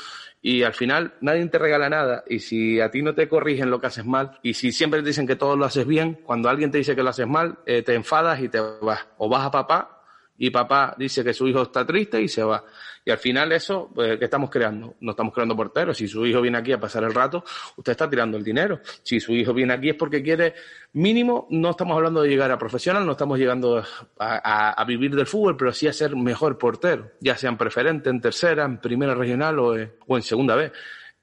[0.42, 3.80] y al final nadie te regala nada y si a ti no te corrigen lo
[3.80, 6.72] que haces mal y si siempre te dicen que todo lo haces bien, cuando alguien
[6.72, 9.08] te dice que lo haces mal, eh, te enfadas y te vas.
[9.18, 10.03] O vas a papá
[10.38, 12.64] y papá dice que su hijo está triste y se va.
[13.06, 14.96] Y al final eso, pues, ¿qué estamos creando?
[15.02, 15.98] No estamos creando porteros.
[15.98, 17.44] Si su hijo viene aquí a pasar el rato,
[17.76, 18.80] usted está tirando el dinero.
[19.04, 20.54] Si su hijo viene aquí es porque quiere
[20.94, 23.84] mínimo, no estamos hablando de llegar a profesional, no estamos llegando
[24.18, 28.22] a, vivir del fútbol, pero sí a ser mejor portero, ya sea en preferente, en
[28.22, 29.76] tercera, en primera regional o,
[30.08, 30.72] o en segunda vez.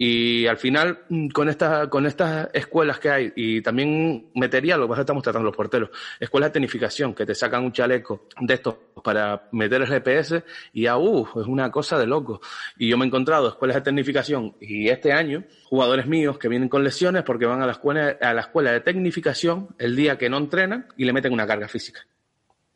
[0.02, 4.88] Y al final, mm, con, esta, con estas escuelas que hay, y también metería lo
[4.88, 8.76] que estamos tratando los porteros, escuelas de tecnificación, que te sacan un chaleco de estos
[9.04, 12.40] para meter el GPS, y ya, uh, es una cosa de loco.
[12.78, 16.70] Y yo me he encontrado escuelas de tecnificación, y este año, jugadores míos que vienen
[16.70, 20.30] con lesiones porque van a la escuela, a la escuela de tecnificación el día que
[20.30, 22.06] no entrenan y le meten una carga física.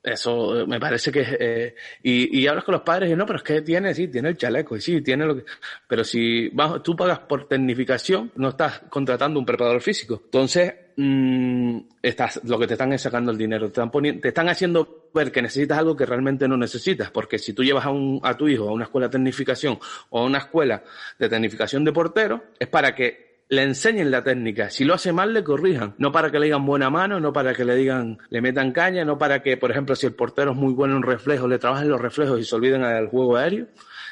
[0.05, 3.39] Eso eh, me parece que eh, y, y hablas con los padres y no, pero
[3.39, 5.45] es que tiene, sí, tiene el chaleco, y sí, tiene lo que.
[5.89, 10.21] Pero si vas, tú pagas por tecnificación, no estás contratando un preparador físico.
[10.27, 13.65] Entonces, mmm, estás, lo que te están es sacando el dinero.
[13.69, 17.11] Te están, poniendo, te están haciendo ver que necesitas algo que realmente no necesitas.
[17.11, 19.79] Porque si tú llevas a, un, a tu hijo a una escuela de tecnificación
[20.11, 20.85] o a una escuela
[21.19, 24.71] de tecnificación de portero, es para que le enseñen la técnica.
[24.71, 25.95] Si lo hace mal, le corrijan.
[25.99, 29.05] No para que le digan buena mano, no para que le digan, le metan caña,
[29.05, 31.89] no para que, por ejemplo, si el portero es muy bueno en reflejos, le trabajen
[31.89, 33.67] los reflejos y se olviden del juego aéreo.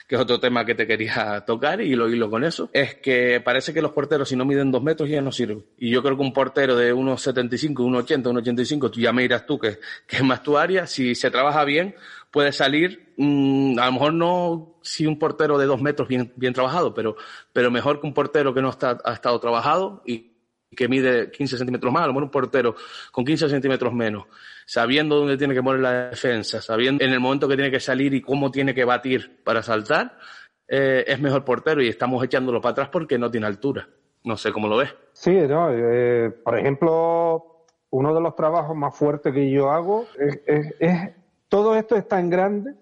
[0.07, 3.41] que es otro tema que te quería tocar y lo hilo con eso, es que
[3.41, 5.65] parece que los porteros si no miden dos metros ya no sirven.
[5.79, 9.47] Y yo creo que un portero de unos 75, 1,80, 1,85, tú ya me dirás
[9.47, 11.95] tú que, que es más tu área, si se trabaja bien,
[12.33, 16.53] puede salir, mmm, a lo mejor no si un portero de dos metros bien, bien
[16.53, 17.17] trabajado, pero,
[17.53, 20.33] pero mejor que un portero que no está, ha estado trabajado y
[20.75, 22.75] que mide 15 centímetros más, a lo mejor un portero
[23.13, 24.25] con 15 centímetros menos,
[24.67, 28.15] sabiendo dónde tiene que poner la defensa, sabiendo en el momento que tiene que salir
[28.15, 30.19] y cómo tiene que batir para saltar,
[30.67, 33.87] eh, es mejor portero y estamos echándolo para atrás porque no tiene altura.
[34.25, 34.95] No sé cómo lo ves.
[35.13, 40.41] Sí, no, eh, por ejemplo, uno de los trabajos más fuertes que yo hago es,
[40.47, 41.11] es, es,
[41.53, 42.77] todo esto es tan grande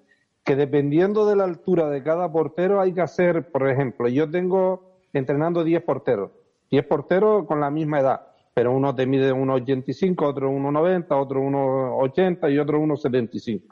[0.44, 4.94] que dependiendo de la altura de cada portero hay que hacer, por ejemplo, yo tengo
[5.12, 6.30] entrenando 10 porteros
[6.70, 12.52] 10 porteros con la misma edad, pero uno te mide 1,85, otro 1,90, otro 1,80
[12.52, 13.62] y otro 1,75.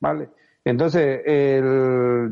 [0.00, 0.30] ¿Vale?
[0.64, 1.20] Entonces,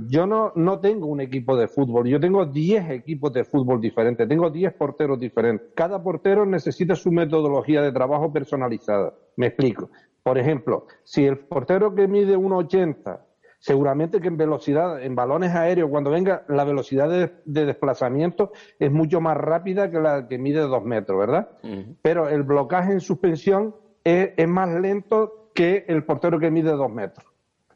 [0.08, 4.26] yo no, no tengo un equipo de fútbol, yo tengo 10 equipos de fútbol diferentes,
[4.26, 5.68] tengo 10 porteros diferentes.
[5.74, 9.12] Cada portero necesita su metodología de trabajo personalizada.
[9.36, 9.90] Me explico.
[10.24, 13.20] Por ejemplo, si el portero que mide 1,80
[13.64, 18.92] seguramente que en velocidad, en balones aéreos, cuando venga, la velocidad de, de desplazamiento es
[18.92, 21.48] mucho más rápida que la que mide dos metros, ¿verdad?
[21.62, 21.96] Uh -huh.
[22.02, 26.90] Pero el blocaje en suspensión es, es, más lento que el portero que mide dos
[26.90, 27.26] metros.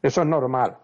[0.03, 0.77] Eso es normal,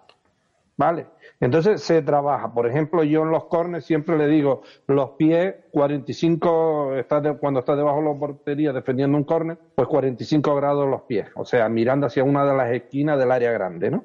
[0.77, 1.07] ¿vale?
[1.39, 2.53] Entonces se trabaja.
[2.53, 7.59] Por ejemplo, yo en los corners siempre le digo, los pies, 45, está de, cuando
[7.59, 11.27] está debajo de la portería defendiendo un corner, pues 45 grados los pies.
[11.35, 14.03] O sea, mirando hacia una de las esquinas del área grande, ¿no?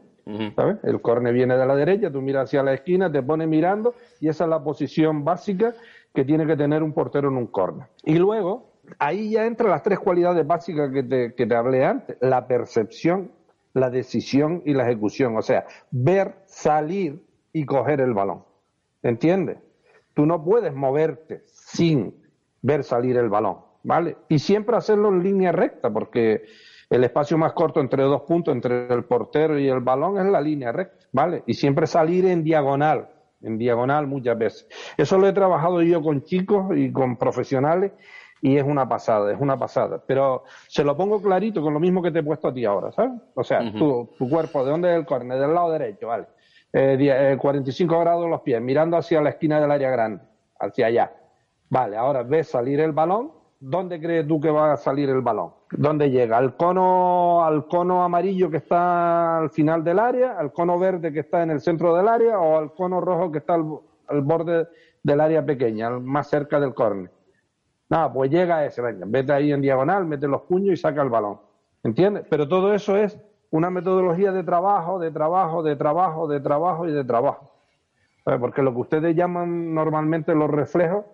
[0.54, 0.76] ¿Sabes?
[0.84, 4.28] El córner viene de la derecha, tú miras hacia la esquina, te pones mirando y
[4.28, 5.74] esa es la posición básica
[6.14, 7.88] que tiene que tener un portero en un córner.
[8.04, 12.16] Y luego, ahí ya entran las tres cualidades básicas que te, que te hablé antes,
[12.20, 13.32] la percepción,
[13.72, 15.36] la decisión y la ejecución.
[15.36, 18.44] O sea, ver, salir y coger el balón.
[19.02, 19.58] ¿Entiendes?
[20.14, 22.14] Tú no puedes moverte sin
[22.62, 24.16] ver salir el balón, ¿vale?
[24.28, 26.42] Y siempre hacerlo en línea recta, porque
[26.90, 30.40] el espacio más corto entre dos puntos, entre el portero y el balón, es la
[30.40, 31.42] línea recta, ¿vale?
[31.46, 33.08] Y siempre salir en diagonal,
[33.42, 34.66] en diagonal muchas veces.
[34.96, 37.92] Eso lo he trabajado yo con chicos y con profesionales
[38.42, 40.02] y es una pasada, es una pasada.
[40.06, 42.90] Pero se lo pongo clarito con lo mismo que te he puesto a ti ahora,
[42.92, 43.12] ¿sabes?
[43.34, 43.78] O sea, uh -huh.
[43.78, 45.38] tu, tu, cuerpo, ¿de dónde es el córner?
[45.38, 46.26] Del lado derecho, ¿vale?
[46.72, 50.22] Eh, 45 grados los pies, mirando hacia la esquina del área grande,
[50.58, 51.12] hacia allá.
[51.68, 55.52] Vale, ahora ves salir el balón, ¿dónde crees tú que va a salir el balón?
[55.72, 56.38] ¿Dónde llega?
[56.38, 60.38] ¿Al cono, ¿Al cono amarillo que está al final del área?
[60.38, 62.38] ¿Al cono verde que está en el centro del área?
[62.38, 63.66] ¿O al cono rojo que está al,
[64.08, 64.66] al borde
[65.02, 67.10] del área pequeña, más cerca del córner?
[67.90, 71.10] Nada, pues llega ese, venga, vete ahí en diagonal, mete los puños y saca el
[71.10, 71.40] balón.
[71.82, 72.24] ¿Entiendes?
[72.30, 73.18] Pero todo eso es
[73.50, 77.50] una metodología de trabajo, de trabajo, de trabajo, de trabajo y de trabajo.
[78.24, 81.04] Porque lo que ustedes llaman normalmente los reflejos,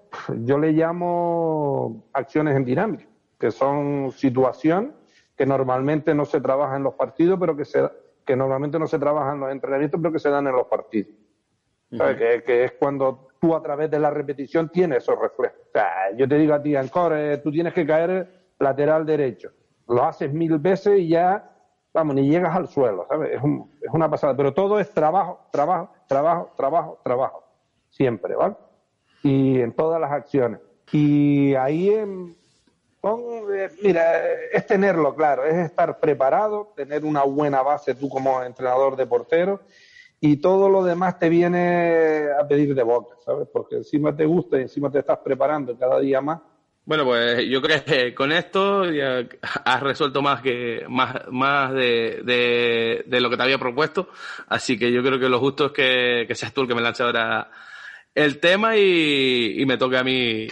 [0.44, 3.06] yo le llamo acciones en dinámica
[3.38, 4.92] que son situaciones
[5.36, 7.88] que normalmente no se trabajan en los partidos, pero que, se,
[8.24, 11.12] que normalmente no se trabajan en los entrenamientos, pero que se dan en los partidos.
[11.90, 12.18] Uh -huh.
[12.18, 15.58] que, que, es cuando tú a través de la repetición tienes esos reflejos.
[15.68, 19.50] O sea, yo te digo a ti, Ancor, tú tienes que caer lateral derecho.
[19.88, 21.50] Lo haces mil veces y ya,
[21.92, 23.32] vamos, ni llegas al suelo, ¿sabes?
[23.34, 24.36] Es, un, es una pasada.
[24.36, 27.44] Pero todo es trabajo, trabajo, trabajo, trabajo, trabajo.
[27.90, 28.56] Siempre, ¿vale?
[29.22, 30.60] Y en todas las acciones.
[30.92, 32.36] Y ahí en,
[33.82, 39.06] mira, es tenerlo claro, es estar preparado, tener una buena base tú como entrenador de
[39.06, 39.60] portero
[40.20, 43.48] y todo lo demás te viene a pedir de boca, ¿sabes?
[43.52, 46.40] Porque encima te gusta y encima te estás preparando cada día más.
[46.84, 49.26] Bueno, pues yo creo que con esto ya
[49.64, 52.22] has resuelto más que más, más de,
[53.06, 54.08] de, lo que te había propuesto,
[54.48, 56.80] así que yo creo que lo justo es que, que seas tú el que me
[56.80, 57.50] lance ahora
[58.14, 60.46] el tema y, y me toque a mí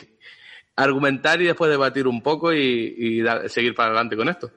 [0.77, 4.51] argumentar y después debatir un poco y, y seguir para adelante con esto.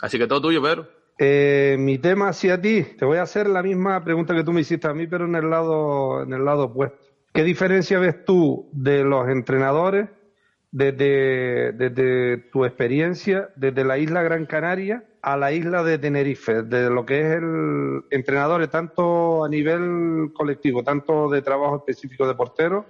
[0.00, 1.01] Así que todo tuyo, Pedro.
[1.24, 4.62] Eh, mi tema hacia ti, te voy a hacer la misma pregunta que tú me
[4.62, 6.98] hiciste a mí, pero en el lado, en el lado opuesto.
[7.32, 10.08] ¿Qué diferencia ves tú de los entrenadores
[10.72, 16.90] desde, desde tu experiencia, desde la isla Gran Canaria a la isla de Tenerife, de
[16.90, 22.84] lo que es el entrenador, tanto a nivel colectivo, tanto de trabajo específico de portero,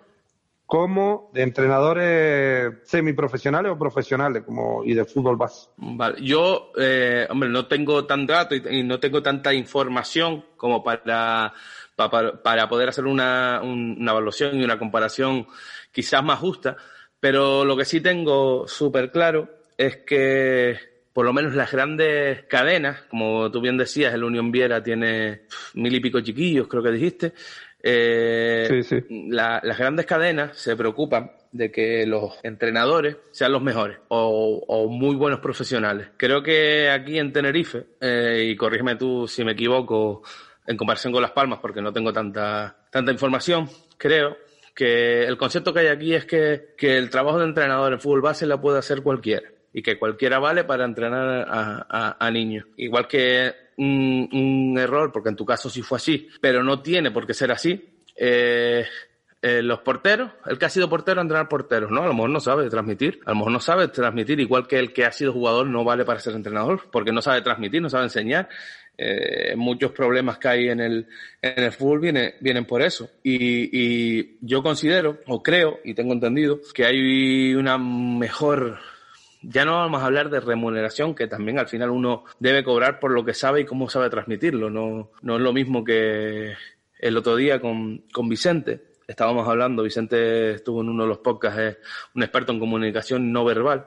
[0.72, 5.68] como de entrenadores semiprofesionales o profesionales como y de fútbol base.
[5.76, 11.52] Vale, yo, eh, hombre, no tengo tan dato y, no tengo tanta información como para,
[11.94, 15.46] para, poder hacer una, un, una evaluación y una comparación
[15.92, 16.78] quizás más justa,
[17.20, 20.78] pero lo que sí tengo súper claro es que
[21.12, 25.42] por lo menos las grandes cadenas, como tú bien decías, el Unión Viera tiene
[25.74, 27.34] mil y pico chiquillos, creo que dijiste,
[27.82, 29.28] Eh, Sí, sí.
[29.30, 34.88] la- las grandes cadenas se preocupan de que los entrenadores sean los mejores o, o
[34.88, 36.08] muy buenos profesionales.
[36.16, 40.22] Creo que aquí en Tenerife, eh, y corrígeme tú si me equivoco
[40.66, 43.68] en comparación con Las Palmas, porque no tengo tanta, tanta información,
[43.98, 44.36] creo
[44.74, 48.22] que el concepto que hay aquí es que, que el trabajo de entrenador en fútbol
[48.22, 52.64] base la puede hacer cualquiera y que cualquiera vale para entrenar a, a- a niños.
[52.76, 57.26] Igual que un, error, porque en tu caso sí fue así, pero no tiene por
[57.26, 57.82] qué ser así.
[58.16, 58.84] eh,
[59.44, 62.02] eh, los porteros, el que ha sido portero, entrenar porteros, ¿no?
[62.04, 64.92] A lo mejor no sabe transmitir, a lo mejor no sabe transmitir, igual que el
[64.92, 68.04] que ha sido jugador no vale para ser entrenador, porque no sabe transmitir, no sabe
[68.04, 68.48] enseñar.
[68.96, 71.08] Eh, muchos problemas que hay en el,
[71.40, 73.10] en el fútbol viene- vienen por eso.
[73.24, 73.68] Y,
[74.20, 78.78] y yo considero, o creo, y tengo entendido, que hay una mejor
[79.42, 83.10] ya no vamos a hablar de remuneración, que también al final uno debe cobrar por
[83.10, 84.70] lo que sabe y cómo sabe transmitirlo.
[84.70, 86.54] No, no es lo mismo que
[86.98, 88.92] el otro día con, con Vicente.
[89.06, 91.76] Estábamos hablando, Vicente estuvo en uno de los podcasts, es
[92.14, 93.86] un experto en comunicación no verbal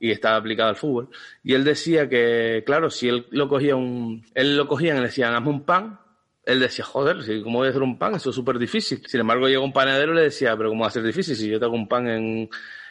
[0.00, 1.08] y está aplicado al fútbol.
[1.42, 5.06] Y él decía que, claro, si él lo cogía un, él lo cogían y le
[5.06, 6.00] decían, hazme un pan,
[6.44, 8.14] él decía, joder, ¿cómo voy a hacer un pan?
[8.14, 9.02] Eso es súper difícil.
[9.06, 11.50] Sin embargo, llega un panadero y le decía, pero ¿cómo va a ser difícil si
[11.50, 12.48] yo te hago un pan en,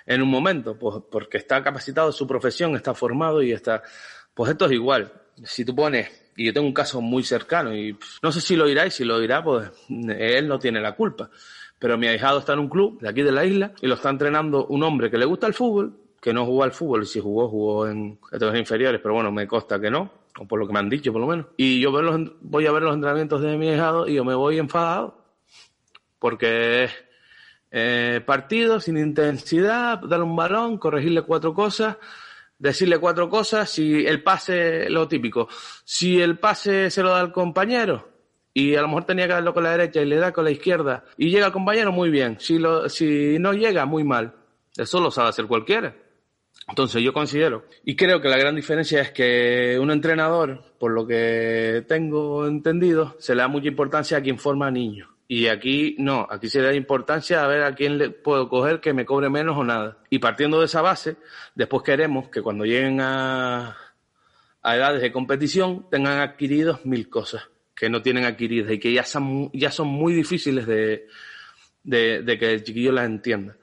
[0.07, 0.79] en un momento?
[0.79, 3.83] Pues porque está capacitado su profesión, está formado y está...
[4.33, 5.11] Pues esto es igual.
[5.43, 8.65] Si tú pones, y yo tengo un caso muy cercano, y no sé si lo
[8.65, 11.29] dirá, y si lo dirá, pues él no tiene la culpa.
[11.77, 14.09] Pero mi ahijado está en un club de aquí de la isla y lo está
[14.09, 17.19] entrenando un hombre que le gusta el fútbol, que no jugó al fútbol, y si
[17.19, 20.73] jugó, jugó en categorías inferiores, pero bueno, me consta que no, o por lo que
[20.73, 21.45] me han dicho por lo menos.
[21.57, 25.23] Y yo voy a ver los entrenamientos de mi ahijado y yo me voy enfadado,
[26.17, 26.89] porque
[27.71, 31.97] eh, partido sin intensidad, darle un balón, corregirle cuatro cosas,
[32.57, 35.47] decirle cuatro cosas, si el pase, lo típico,
[35.83, 38.09] si el pase se lo da al compañero
[38.53, 40.51] y a lo mejor tenía que darlo con la derecha y le da con la
[40.51, 44.33] izquierda y llega el compañero muy bien, si, lo, si no llega muy mal,
[44.75, 45.95] eso lo sabe hacer cualquiera.
[46.67, 51.07] Entonces yo considero, y creo que la gran diferencia es que un entrenador, por lo
[51.07, 55.07] que tengo entendido, se le da mucha importancia a quien forma a niños.
[55.27, 58.93] Y aquí no, aquí se da importancia a ver a quién le puedo coger que
[58.93, 59.97] me cobre menos o nada.
[60.09, 61.17] Y partiendo de esa base,
[61.53, 63.75] después queremos que cuando lleguen a,
[64.61, 69.03] a edades de competición tengan adquiridos mil cosas que no tienen adquiridas y que ya
[69.03, 71.07] son, ya son muy difíciles de,
[71.83, 73.55] de que el chiquillo las entienda.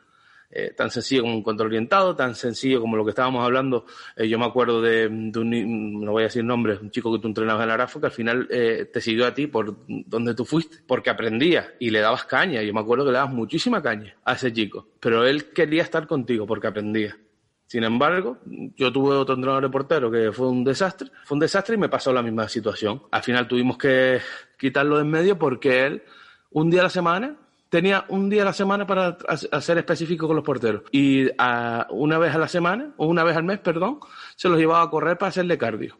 [0.57, 3.87] Eh, tan sencillo como un control orientado, tan sencillo como lo que estábamos hablando.
[4.15, 7.19] Eh, yo me acuerdo de, de un, no voy a decir nombres, un chico que
[7.19, 10.45] tú entrenabas en Arafo que al final eh, te siguió a ti por donde tú
[10.45, 12.63] fuiste, porque aprendía y le dabas caña.
[12.63, 16.07] Yo me acuerdo que le dabas muchísima caña a ese chico, pero él quería estar
[16.07, 17.19] contigo porque aprendía.
[17.67, 18.39] Sin embargo,
[18.77, 21.89] yo tuve otro entrenador de portero que fue un desastre, fue un desastre y me
[21.89, 23.03] pasó la misma situación.
[23.11, 24.21] Al final tuvimos que
[24.57, 26.03] quitarlo de en medio porque él,
[26.51, 27.37] un día a la semana,
[27.75, 30.83] tenía un día a la semana para ha- hacer específico con los porteros.
[30.93, 33.99] Y a- una vez a la semana, o una vez al mes, perdón,
[34.37, 35.99] se los llevaba a correr para hacerle cardio.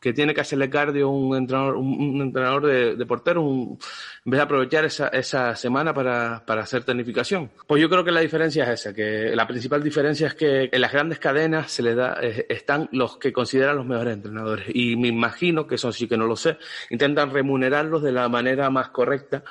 [0.00, 3.78] Que tiene que hacerle cardio un entrenador, un, entrenador de, porteros, un-
[4.24, 7.50] en vez de aprovechar esa, esa semana para, para hacer tecnificación.
[7.66, 10.80] Pues yo creo que la diferencia es esa, que la principal diferencia es que en
[10.80, 12.14] las grandes cadenas se le da,
[12.48, 14.66] están los que consideran los mejores entrenadores.
[14.72, 16.58] Y me imagino que eso sí que no lo sé,
[16.90, 19.42] intentan remunerarlos de la manera más correcta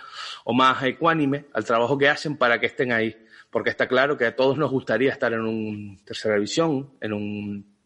[0.46, 3.16] o más ecuánime al trabajo que hacen para que estén ahí.
[3.50, 7.77] Porque está claro que a todos nos gustaría estar en un tercera división, en un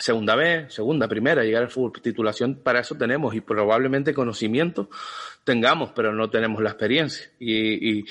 [0.00, 4.90] segunda B, segunda, primera, llegar al fútbol titulación, para eso tenemos y probablemente conocimiento
[5.44, 7.30] tengamos, pero no tenemos la experiencia.
[7.38, 8.04] Y, y-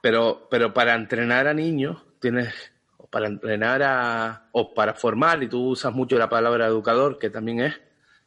[0.00, 2.52] pero, pero para entrenar a niños tienes,
[2.96, 7.30] o para entrenar a, o para formar, y tú usas mucho la palabra educador, que
[7.30, 7.80] también es,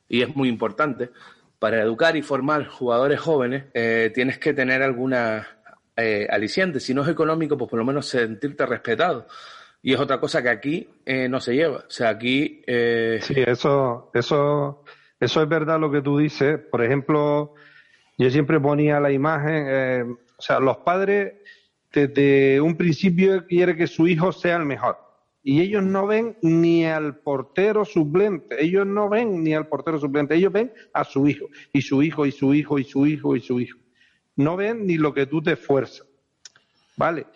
[0.08, 1.10] y es muy importante,
[1.60, 5.48] para educar y formar jugadores jóvenes, eh, tienes que tener alguna
[5.98, 6.80] eh, aliciente.
[6.80, 9.28] Si no es económico, pues por lo menos sentirte respetado.
[9.86, 11.78] Y es otra cosa que aquí eh, no se lleva.
[11.78, 14.84] O sea, aquí eh, Sí, eso, eso,
[15.20, 16.58] eso es verdad lo que tú dices.
[16.72, 17.54] Por ejemplo,
[18.18, 21.34] yo siempre ponía la imagen, eh, o sea, los padres
[21.94, 24.98] desde un principio quieren que su hijo sea el mejor.
[25.44, 30.34] Y ellos no ven ni al portero suplente, ellos no ven ni al portero suplente,
[30.34, 33.40] ellos ven a su hijo, y su hijo, y su hijo, y su hijo, y
[33.40, 33.78] su hijo.
[34.36, 36.08] No ven ni lo que tú te esfuerzas.
[36.98, 37.28] ¿Vale?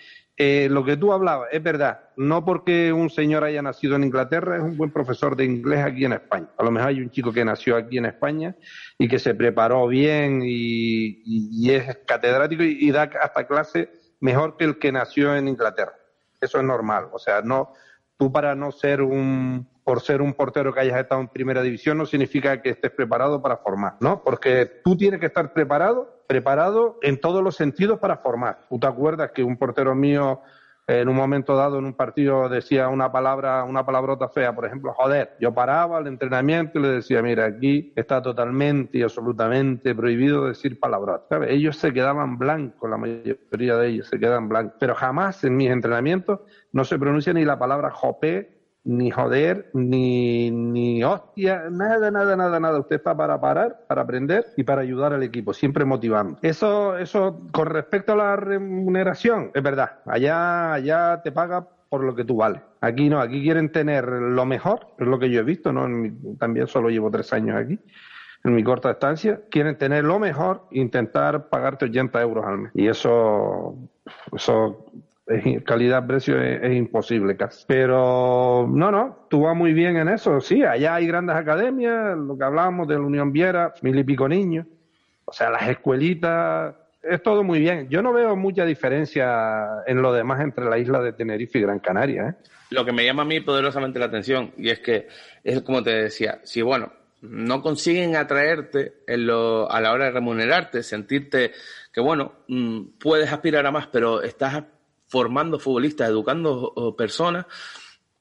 [0.41, 1.99] Eh, lo que tú hablabas es verdad.
[2.15, 6.05] No porque un señor haya nacido en Inglaterra es un buen profesor de inglés aquí
[6.05, 6.47] en España.
[6.57, 8.55] A lo mejor hay un chico que nació aquí en España
[8.97, 14.63] y que se preparó bien y, es catedrático y, y da hasta clase mejor que
[14.63, 15.95] el que nació en Inglaterra.
[16.39, 17.09] Eso es normal.
[17.11, 17.73] O sea, no,
[18.17, 21.97] tú para no ser un por ser un portero que hayas estado en primera división
[21.97, 24.21] no significa que estés preparado para formar, ¿no?
[24.23, 28.67] Porque tú tienes que estar preparado, preparado en todos los sentidos para formar.
[28.69, 30.41] ¿Tú te acuerdas que un portero mío
[30.85, 34.93] en un momento dado en un partido decía una palabra, una palabrota fea, por ejemplo,
[34.93, 35.35] joder.
[35.39, 40.79] Yo paraba el entrenamiento y le decía, mira, aquí está totalmente y absolutamente prohibido decir
[40.79, 41.47] palabrotas.
[41.47, 44.75] Ellos se quedaban blancos, la mayoría de ellos se quedan blancos.
[44.79, 46.41] Pero jamás en mis entrenamientos
[46.73, 48.59] no se pronuncia ni la palabra jopé
[48.89, 52.79] ni joder, ni, ni hostia, nada, nada, nada, nada.
[52.79, 56.39] Usted está para parar, para aprender y para ayudar al equipo, siempre motivando.
[56.41, 59.99] Eso, eso, con respecto a la remuneración, es verdad.
[60.07, 62.63] Allá, allá te paga por lo que tú vales.
[62.81, 65.87] Aquí no, aquí quieren tener lo mejor, es lo que yo he visto, ¿no?
[66.39, 67.79] también solo llevo tres años aquí
[68.43, 72.71] en mi corta estancia, quieren tener lo mejor, intentar pagarte 80 euros al mes.
[72.73, 73.75] Y eso,
[74.33, 74.85] eso
[75.65, 77.65] calidad-precio es, imposible casi.
[77.67, 80.41] Pero no, no, tú vas muy bien en eso.
[80.41, 84.27] Sí, allá hay grandes academias, lo que hablábamos de la Unión Viera, mil y pico
[84.27, 84.65] niños.
[85.25, 87.88] O sea, las escuelitas, es todo muy bien.
[87.89, 91.80] Yo no veo mucha diferencia en lo demás entre la isla de Tenerife y Gran
[91.80, 92.30] Canaria.
[92.30, 92.49] ¿eh?
[92.71, 95.07] Lo que me llama a mí poderosamente la atención, y es que,
[95.43, 100.11] es como te decía, si bueno, no consiguen atraerte en lo, a la hora de
[100.11, 101.51] remunerarte, sentirte
[101.91, 104.63] que bueno, mm, puedes aspirar a más, pero estás
[105.10, 107.45] formando futbolistas, educando personas,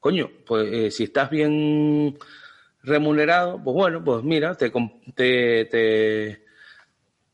[0.00, 2.18] coño, pues eh, si estás bien
[2.82, 4.70] remunerado, pues bueno, pues mira, te,
[5.14, 6.44] te, te,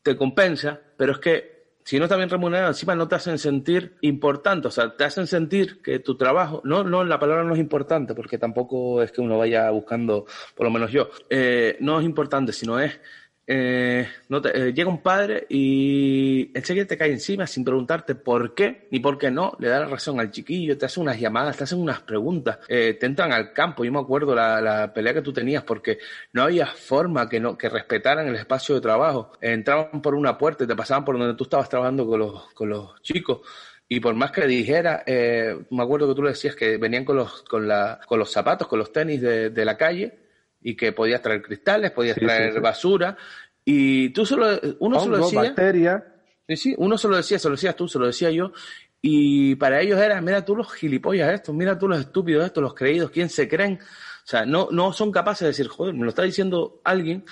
[0.01, 3.95] te compensa, pero es que si no estás bien remunerado, encima no te hacen sentir
[4.01, 7.59] importante, o sea, te hacen sentir que tu trabajo, no, no, la palabra no es
[7.59, 10.25] importante, porque tampoco es que uno vaya buscando,
[10.55, 12.99] por lo menos yo, eh, no es importante, sino es
[13.47, 18.55] eh, no te, eh, llega un padre y enseguida te cae encima sin preguntarte por
[18.55, 21.57] qué ni por qué no, le da la razón al chiquillo, te hace unas llamadas,
[21.57, 23.85] te hacen unas preguntas, eh, te entran al campo.
[23.85, 25.99] Yo me acuerdo la, la, pelea que tú tenías porque
[26.33, 29.33] no había forma que no que respetaran el espacio de trabajo.
[29.41, 32.69] entraban por una puerta y te pasaban por donde tú estabas trabajando con los, con
[32.69, 33.41] los chicos.
[33.87, 37.17] Y por más que dijera, eh, me acuerdo que tú le decías que venían con
[37.17, 40.24] los, con, la, con los zapatos, con los tenis de, de la calle
[40.67, 43.15] y que podías traer cristales, podías traer basura,
[43.63, 45.41] y tú solo, uno solo decía...
[45.43, 46.03] bacterias.
[46.47, 48.51] Sí, sí, uno solo decía, se lo decías tú, se lo decía yo,
[48.99, 52.73] y para ellos era, mira tú los gilipollas estos, mira tú los estúpidos estos, los
[52.73, 53.77] creídos, ¿quién se creen?
[53.79, 57.23] O sea, no, no son capaces de decir, joder, me lo está diciendo alguien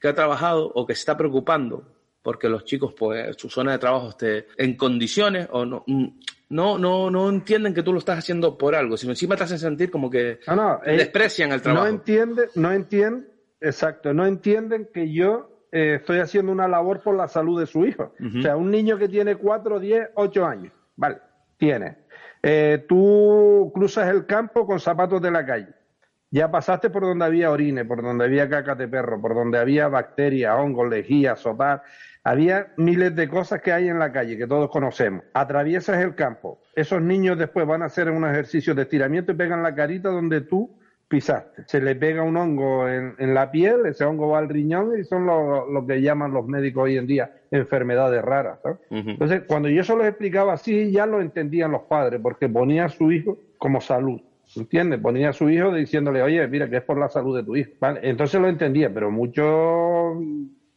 [0.00, 3.78] que ha trabajado o que se está preocupando porque los chicos, pues, su zona de
[3.78, 6.06] trabajo esté en condiciones o no, mm,
[6.50, 9.58] no, no, no entienden que tú lo estás haciendo por algo, sino encima te hacen
[9.58, 10.40] sentir como que
[10.84, 11.84] eh, desprecian el trabajo.
[11.84, 13.28] No entienden, no entienden,
[13.60, 17.86] exacto, no entienden que yo eh, estoy haciendo una labor por la salud de su
[17.86, 18.14] hijo.
[18.36, 21.18] O sea, un niño que tiene 4, 10, 8 años, vale,
[21.56, 21.98] tiene.
[22.42, 25.68] Eh, tú cruzas el campo con zapatos de la calle.
[26.32, 29.88] Ya pasaste por donde había orine, por donde había caca de perro, por donde había
[29.88, 31.82] bacterias, hongos, lejía, sopar.
[32.22, 35.24] Había miles de cosas que hay en la calle que todos conocemos.
[35.34, 36.60] Atraviesas el campo.
[36.76, 40.42] Esos niños después van a hacer un ejercicio de estiramiento y pegan la carita donde
[40.42, 40.70] tú
[41.08, 41.64] pisaste.
[41.66, 45.26] Se le pega un hongo en, la piel, ese hongo va al riñón y son
[45.26, 48.60] lo, que llaman los médicos hoy en día enfermedades raras.
[48.90, 52.88] Entonces, cuando yo eso lo explicaba así, ya lo entendían los padres, porque ponía a
[52.88, 54.20] su hijo como salud.
[54.56, 55.00] ¿Entiendes?
[55.00, 57.70] Ponía a su hijo diciéndole, oye, mira, que es por la salud de tu hijo.
[58.02, 60.16] Entonces lo entendía, pero muchos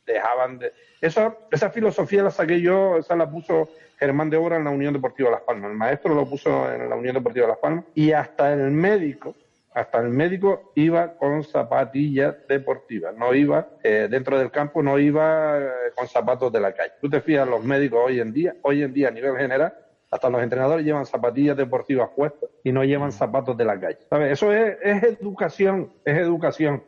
[0.06, 0.72] dejaban de
[1.04, 3.68] esa, esa filosofía la saqué yo, esa la puso
[3.98, 5.72] Germán de Obra en la Unión Deportiva Las Palmas.
[5.72, 7.84] El maestro lo puso en la Unión Deportiva Las Palmas.
[7.94, 9.36] Y hasta el médico,
[9.74, 13.14] hasta el médico iba con zapatillas deportivas.
[13.18, 16.94] No iba, eh, dentro del campo no iba eh, con zapatos de la calle.
[17.02, 19.74] Tú te fías, los médicos hoy en día, hoy en día a nivel general,
[20.14, 23.98] hasta los entrenadores llevan zapatillas deportivas puestas y no llevan zapatos de la calle.
[24.08, 24.34] ¿Sabes?
[24.34, 26.84] Eso es, es educación, es educación.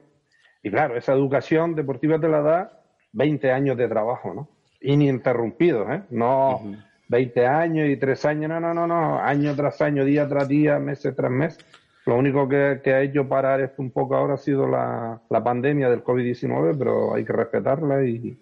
[0.61, 2.82] Y claro, esa educación deportiva te la da
[3.13, 4.49] 20 años de trabajo, ¿no?
[4.80, 6.01] Ininterrumpidos, ¿eh?
[6.11, 6.61] No
[7.07, 10.78] 20 años y 3 años, no, no, no, no, año tras año, día tras día,
[10.78, 11.57] mes tras mes.
[12.05, 16.03] Lo único que, ha hecho parar esto un poco ahora ha sido la, pandemia del
[16.03, 18.38] COVID-19, pero hay que respetarla y,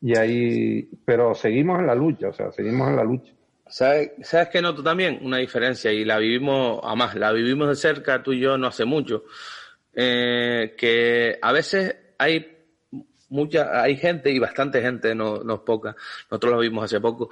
[0.00, 3.34] y ahí, pero seguimos en la lucha, o sea, seguimos en la lucha.
[3.66, 5.18] ¿Sabes, ¿Sabes qué noto también?
[5.22, 8.84] Una diferencia y la vivimos, además, la vivimos de cerca tú y yo no hace
[8.84, 9.24] mucho,
[9.94, 12.58] eh, que a veces hay
[13.30, 15.96] mucha, hay gente y bastante gente, no, no es poca,
[16.30, 17.30] nosotros lo vimos hace poco,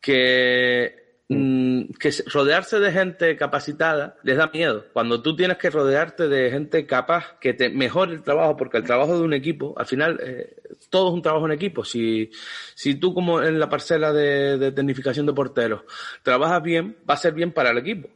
[0.00, 0.99] que,
[1.30, 4.86] que rodearse de gente capacitada les da miedo.
[4.92, 8.84] Cuando tú tienes que rodearte de gente capaz que te mejore el trabajo, porque el
[8.84, 10.56] trabajo de un equipo, al final, eh,
[10.88, 11.84] todo es un trabajo en equipo.
[11.84, 12.30] Si,
[12.74, 15.82] si tú como en la parcela de, de tecnificación de porteros
[16.24, 18.08] trabajas bien, va a ser bien para el equipo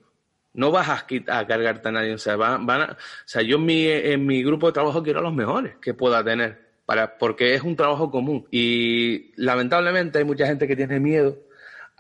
[0.53, 2.15] No vas a, a cargarte a nadie.
[2.15, 5.21] O sea, van, van o sea yo en mi, en mi grupo de trabajo quiero
[5.21, 8.47] a los mejores que pueda tener, para, porque es un trabajo común.
[8.51, 11.39] Y lamentablemente hay mucha gente que tiene miedo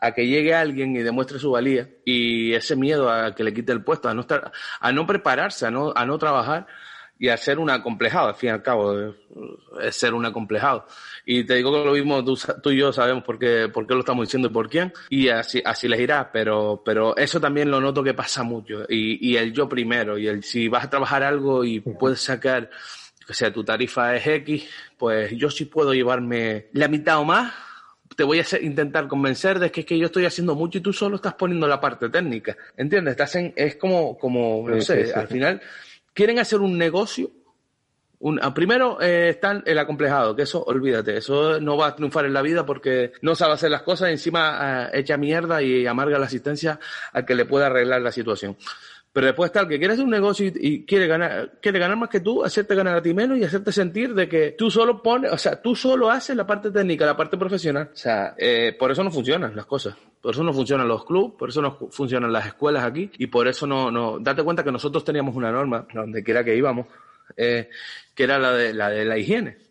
[0.04, 3.72] a que llegue alguien y demuestre su valía y ese miedo a que le quite
[3.72, 6.66] el puesto, a no estar, a no prepararse, a no, a no trabajar
[7.18, 9.14] y a ser un acomplejado, al fin y al cabo,
[9.80, 10.86] es ser un acomplejado.
[11.24, 12.36] Y te digo que lo mismo tú,
[12.70, 15.62] y yo sabemos por qué, por qué lo estamos diciendo y por quién, y así,
[15.64, 19.54] así les irá, pero, pero eso también lo noto que pasa mucho, y, y el
[19.54, 22.68] yo primero, y el si vas a trabajar algo y puedes sacar,
[23.26, 27.54] que sea, tu tarifa es X, pues yo sí puedo llevarme la mitad o más,
[28.16, 30.92] te voy a intentar convencer de que es que yo estoy haciendo mucho y tú
[30.92, 32.56] solo estás poniendo la parte técnica.
[32.76, 33.12] ¿Entiendes?
[33.12, 35.60] Estás en, es como, como, no sé, al final
[36.12, 37.30] quieren hacer un negocio.
[38.20, 42.24] Un, ah, primero eh, está el acomplejado, que eso, olvídate, eso no va a triunfar
[42.24, 46.18] en la vida porque no sabe hacer las cosas, encima eh, echa mierda y amarga
[46.18, 46.80] la asistencia
[47.12, 48.56] al que le pueda arreglar la situación.
[49.14, 52.18] Pero después el que quiere hacer un negocio y, quiere ganar, quiere ganar más que
[52.18, 55.38] tú, hacerte ganar a ti menos y hacerte sentir de que tú solo pones, o
[55.38, 57.90] sea, tú solo haces la parte técnica, la parte profesional.
[57.92, 59.94] O sea, eh, por eso no funcionan las cosas.
[60.20, 63.46] Por eso no funcionan los clubes, por eso no funcionan las escuelas aquí y por
[63.46, 66.88] eso no, no, date cuenta que nosotros teníamos una norma, donde quiera que íbamos,
[67.36, 67.68] eh,
[68.16, 69.63] que era la de, la de la higiene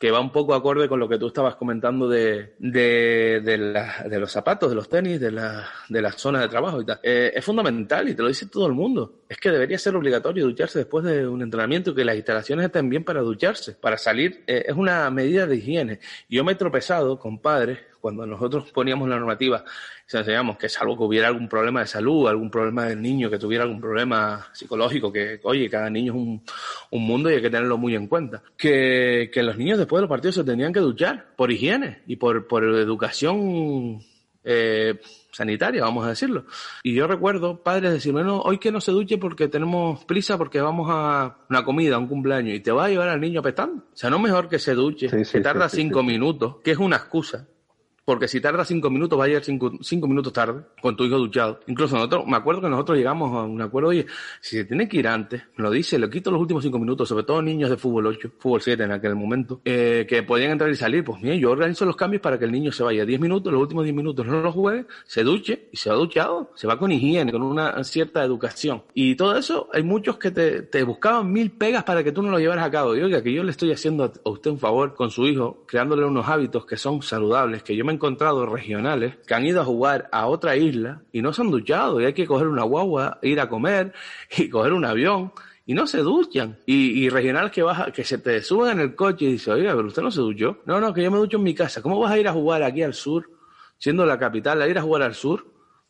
[0.00, 4.02] que va un poco acorde con lo que tú estabas comentando de, de, de, la,
[4.08, 7.00] de los zapatos, de los tenis, de la, de las zonas de trabajo y tal.
[7.02, 9.20] Eh, es fundamental y te lo dice todo el mundo.
[9.28, 12.88] Es que debería ser obligatorio ducharse después de un entrenamiento y que las instalaciones estén
[12.88, 14.42] bien para ducharse, para salir.
[14.46, 16.00] Eh, es una medida de higiene.
[16.30, 19.64] Yo me he tropezado con padres cuando nosotros poníamos la normativa,
[20.06, 23.38] se enseñamos que salvo que hubiera algún problema de salud, algún problema del niño, que
[23.38, 26.42] tuviera algún problema psicológico, que, oye, cada niño es un,
[26.90, 28.42] un mundo y hay que tenerlo muy en cuenta.
[28.56, 32.16] Que, que los niños después de los partidos se tenían que duchar por higiene y
[32.16, 34.02] por, por educación
[34.42, 34.98] eh,
[35.32, 36.44] sanitaria, vamos a decirlo.
[36.82, 40.60] Y yo recuerdo padres decirme, no, hoy que no se duche porque tenemos prisa porque
[40.60, 43.84] vamos a una comida, a un cumpleaños, y te va a llevar al niño apestando.
[43.92, 47.46] O sea, no mejor que se duche, que tarda cinco minutos, que es una excusa
[48.10, 51.60] porque si tarda cinco minutos, va a llegar cinco, minutos tarde con tu hijo duchado.
[51.68, 54.04] Incluso nosotros, me acuerdo que nosotros llegamos a un acuerdo, oye,
[54.40, 57.08] si se tiene que ir antes, me lo dice, le quito los últimos cinco minutos,
[57.08, 60.68] sobre todo niños de fútbol 8, fútbol 7 en aquel momento, eh, que podían entrar
[60.70, 61.04] y salir.
[61.04, 63.62] Pues mira, yo organizo los cambios para que el niño se vaya diez minutos, los
[63.62, 66.90] últimos diez minutos no los juegue, se duche y se va duchado, se va con
[66.90, 68.82] higiene, con una cierta educación.
[68.92, 72.32] Y todo eso, hay muchos que te, te buscaban mil pegas para que tú no
[72.32, 72.96] lo llevaras a cabo.
[72.96, 76.04] Y oiga, que yo le estoy haciendo a usted un favor con su hijo, creándole
[76.04, 80.08] unos hábitos que son saludables, que yo me encontrado regional que han ido a jugar
[80.10, 83.40] a otra isla y no se han duchado y hay que coger una guagua, ir
[83.40, 83.92] a comer
[84.36, 85.32] y coger un avión
[85.66, 86.58] y no se duchan.
[86.66, 89.86] Y, regionales que baja, que se te suben en el coche y dicen, oiga, pero
[89.86, 90.58] usted no se duchó.
[90.64, 91.80] No, no, que yo me ducho en mi casa.
[91.80, 93.30] ¿Cómo vas a ir a jugar aquí al sur,
[93.78, 95.46] siendo la capital, a ir a jugar al sur?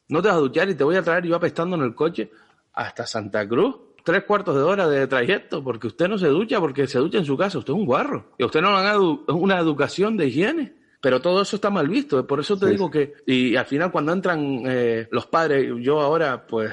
[0.09, 2.31] No te vas a duchar y te voy a traer yo apestando en el coche
[2.75, 6.87] hasta Santa Cruz tres cuartos de hora de trayecto porque usted no se ducha, porque
[6.87, 8.33] se ducha en su casa, usted es un guarro.
[8.39, 10.80] Y usted no le han una educación de higiene.
[11.01, 14.13] Pero todo eso está mal visto, por eso te digo que, y al final cuando
[14.13, 16.73] entran eh, los padres, yo ahora pues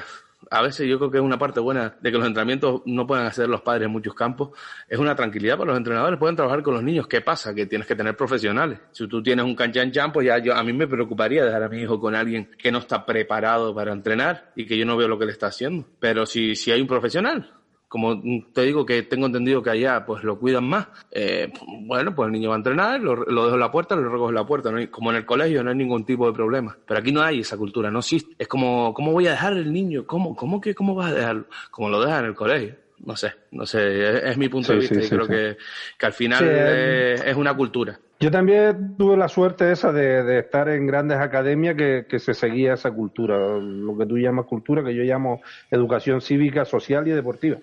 [0.50, 3.26] a veces yo creo que es una parte buena de que los entrenamientos no puedan
[3.26, 4.50] hacer los padres en muchos campos.
[4.88, 7.06] Es una tranquilidad para los entrenadores, pueden trabajar con los niños.
[7.06, 7.54] ¿Qué pasa?
[7.54, 8.78] Que tienes que tener profesionales.
[8.92, 11.82] Si tú tienes un canchan pues ya yo, a mí me preocuparía dejar a mi
[11.82, 15.18] hijo con alguien que no está preparado para entrenar y que yo no veo lo
[15.18, 15.86] que le está haciendo.
[15.98, 17.52] Pero si, si hay un profesional,
[17.88, 18.22] como
[18.52, 21.50] te digo que tengo entendido que allá pues lo cuidan más, eh,
[21.86, 24.34] bueno, pues el niño va a entrenar, lo, dejo en la puerta, lo recojo en
[24.34, 27.12] la puerta, no como en el colegio no hay ningún tipo de problema, pero aquí
[27.12, 30.06] no hay esa cultura, no existe, es como, ¿cómo voy a dejar el niño?
[30.06, 31.46] ¿Cómo, cómo que, cómo vas a dejarlo?
[31.70, 32.74] Como lo dejan en el colegio,
[33.04, 35.56] no sé, no sé, es, mi punto de vista y creo que,
[35.98, 37.98] que, al final es, una cultura.
[38.20, 42.34] Yo también tuve la suerte esa de, de estar en grandes academias que, que, se
[42.34, 47.12] seguía esa cultura, lo que tú llamas cultura, que yo llamo educación cívica, social y
[47.12, 47.58] deportiva.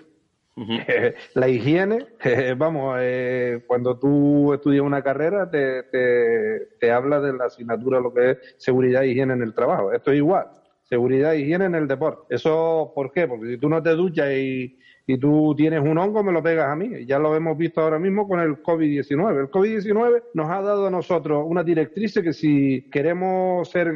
[1.34, 2.08] la higiene,
[2.58, 8.14] vamos, eh, cuando tú estudias una carrera te, te, te habla de la asignatura lo
[8.14, 9.92] que es seguridad e higiene en el trabajo.
[9.92, 10.48] Esto es igual,
[10.84, 12.34] seguridad e higiene en el deporte.
[12.34, 13.28] ¿Eso por qué?
[13.28, 16.72] Porque si tú no te duchas y, y tú tienes un hongo, me lo pegas
[16.72, 17.06] a mí.
[17.06, 19.40] Ya lo hemos visto ahora mismo con el COVID-19.
[19.40, 23.94] El COVID-19 nos ha dado a nosotros una directriz que si queremos ser,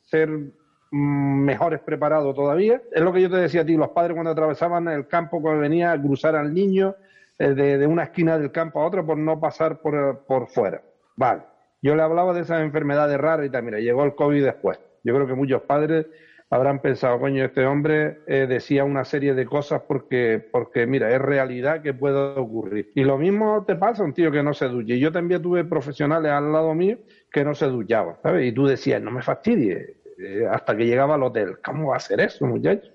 [0.00, 0.52] ser
[0.92, 2.80] mejores preparados todavía.
[2.92, 5.62] Es lo que yo te decía a ti, los padres cuando atravesaban el campo, cuando
[5.62, 6.94] venía a cruzar al niño
[7.38, 10.82] eh, de, una esquina del campo a otra por no pasar por, por fuera.
[11.16, 11.42] Vale.
[11.80, 14.78] Yo le hablaba de esas enfermedades raras y tal, mira, llegó el COVID después.
[15.02, 16.06] Yo creo que muchos padres
[16.48, 21.20] habrán pensado, coño, este hombre eh, decía una serie de cosas porque, porque, mira, es
[21.20, 22.90] realidad que puede ocurrir.
[22.94, 24.98] Y lo mismo te pasa a un tío que no se duche.
[24.98, 26.98] Yo también tuve profesionales al lado mío
[27.32, 28.46] que no se duchaban, ¿sabes?
[28.46, 31.58] Y tú decías, no me fastidie, eh, hasta que llegaba al hotel.
[31.64, 32.90] ¿Cómo va a ser eso, muchacho?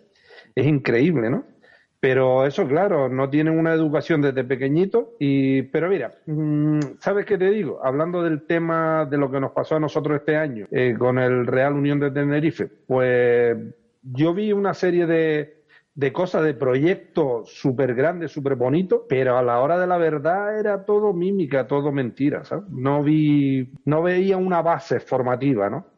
[0.58, 1.46] es increíble, ¿no?
[2.00, 5.16] Pero eso, claro, no tienen una educación desde pequeñito.
[5.20, 7.80] Y, pero mira, mm, ¿sabes qué te digo?
[7.84, 11.48] Hablando del tema de lo que nos pasó a nosotros este año eh, con el
[11.48, 13.58] Real Unión de Tenerife, pues
[14.02, 15.64] yo vi una serie de,
[15.96, 20.60] de cosas, de proyectos súper grandes, súper bonitos, pero a la hora de la verdad
[20.60, 22.66] era todo mímica, todo mentira, ¿sabes?
[22.70, 25.97] No vi, no veía una base formativa, ¿no?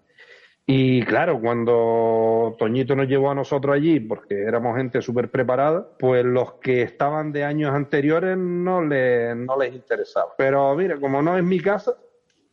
[0.71, 6.23] Y claro, cuando Toñito nos llevó a nosotros allí, porque éramos gente súper preparada, pues
[6.23, 10.35] los que estaban de años anteriores no, le, no les interesaba.
[10.37, 11.97] Pero mira, como no es mi casa,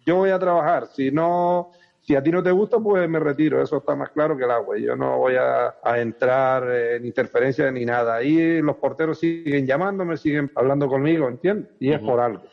[0.06, 0.86] yo voy a trabajar.
[0.86, 3.60] Si no, si a ti no te gusta, pues me retiro.
[3.62, 4.78] Eso está más claro que el agua.
[4.78, 8.22] Yo no voy a, a entrar en interferencia ni nada.
[8.22, 11.68] Y los porteros siguen llamándome, siguen hablando conmigo, ¿entiendes?
[11.80, 12.44] Y es por algo.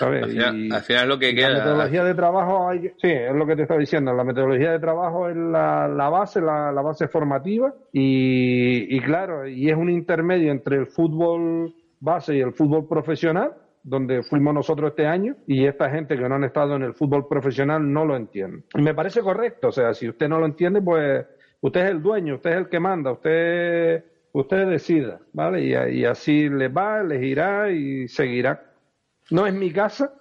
[0.00, 1.50] Al final, es lo que queda.
[1.50, 4.12] La metodología de trabajo, hay, sí, es lo que te estaba diciendo.
[4.12, 9.46] La metodología de trabajo es la, la base, la, la, base formativa y, y claro,
[9.46, 13.52] y es un intermedio entre el fútbol base y el fútbol profesional
[13.86, 17.28] donde fuimos nosotros este año y esta gente que no han estado en el fútbol
[17.28, 18.64] profesional no lo entiende.
[18.74, 21.24] Y me parece correcto, o sea, si usted no lo entiende, pues
[21.60, 25.64] usted es el dueño, usted es el que manda, usted usted decida, ¿vale?
[25.64, 28.65] Y, y así les va, les irá y seguirá.
[29.30, 30.12] No es mi casa,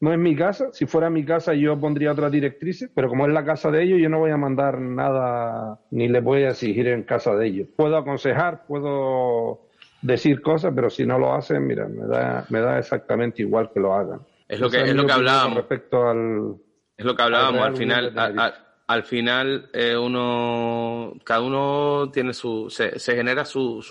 [0.00, 0.72] no es mi casa.
[0.72, 4.00] Si fuera mi casa yo pondría otra directrices, pero como es la casa de ellos,
[4.00, 7.68] yo no voy a mandar nada ni les voy a exigir en casa de ellos.
[7.76, 9.68] Puedo aconsejar, puedo
[10.00, 13.80] decir cosas, pero si no lo hacen, mira, me da, me da exactamente igual que
[13.80, 14.20] lo hagan.
[14.48, 15.56] Es lo que, es, lo que hablábamos.
[15.56, 16.56] Respecto al.
[16.96, 18.14] Es lo que hablábamos al, al final
[18.92, 23.82] al final eh, uno, cada uno tiene su, se, genera su,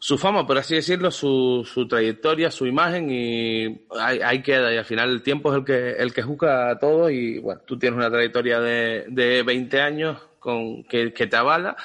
[0.00, 4.76] su, fama, por así decirlo, su, su trayectoria, su imagen y ahí, ahí, queda y
[4.78, 7.78] al final el tiempo es el que, el que juzga a todo y bueno, tú
[7.78, 11.76] tienes una trayectoria de, de 20 años con, que, que te avala.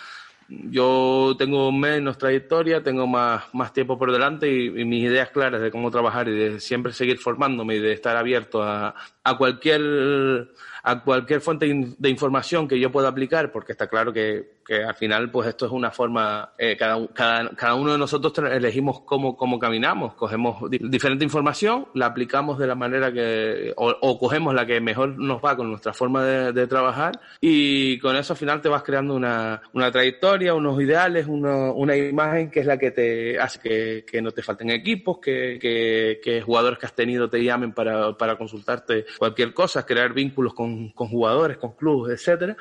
[0.50, 5.60] Yo tengo menos trayectoria, tengo más, más tiempo por delante y, y, mis ideas claras
[5.62, 10.48] de cómo trabajar y de siempre seguir formándome y de estar abierto a, a cualquier
[10.88, 11.66] a cualquier fuente
[11.98, 15.66] de información que yo pueda aplicar, porque está claro que, que al final, pues esto
[15.66, 20.70] es una forma, eh, cada, cada, cada, uno de nosotros elegimos cómo, cómo caminamos, cogemos
[20.70, 25.44] di diferente información, la aplicamos de la manera que, o, cogemos la que mejor nos
[25.44, 29.16] va con nuestra forma de, de, trabajar, y con eso al final te vas creando
[29.16, 34.06] una, una trayectoria, unos ideales, uno, una imagen que es la que te hace que,
[34.06, 38.18] que no te falten equipos, que, que, que, jugadores que has tenido te llamen para,
[38.18, 42.56] para consultarte cualquier cosa, crear vínculos con con, jugadores, con clubes, etcétera.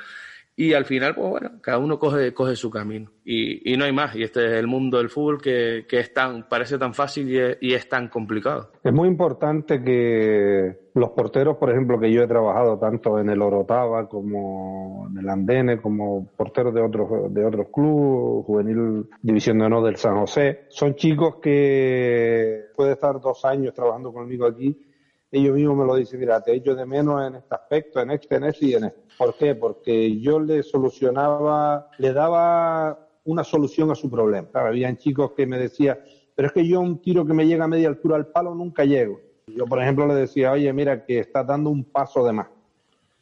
[0.59, 3.11] Y al final, pues bueno, cada uno coge, coge su camino.
[3.27, 4.17] Y, y, no hay más.
[4.17, 7.39] Y este es el mundo del fútbol que, que es tan, parece tan fácil y
[7.39, 8.71] es, y es, tan complicado.
[8.83, 13.43] Es muy importante que los porteros, por ejemplo, que yo he trabajado tanto en el
[13.43, 19.67] Orotava como en el Andene, como porteros de otros, de otros clubes, Juvenil División de
[19.67, 24.86] Honor del San José, son chicos que puede estar dos años trabajando conmigo aquí
[25.31, 28.45] ellos mismos me lo dicen, mira, te de menos en este aspecto, en este, en
[28.45, 29.01] este y en este.
[29.19, 29.55] ¿Por qué?
[29.55, 34.49] Porque yo le solucionaba, le daba una solución a su problema.
[34.49, 35.99] Claro, habían chicos que me decían,
[36.35, 38.85] pero es que yo un tiro que me llega a media altura al palo nunca
[38.85, 39.21] llego.
[39.49, 42.49] Yo, por ejemplo, le decía, oye, mira, que estás dando un paso de más.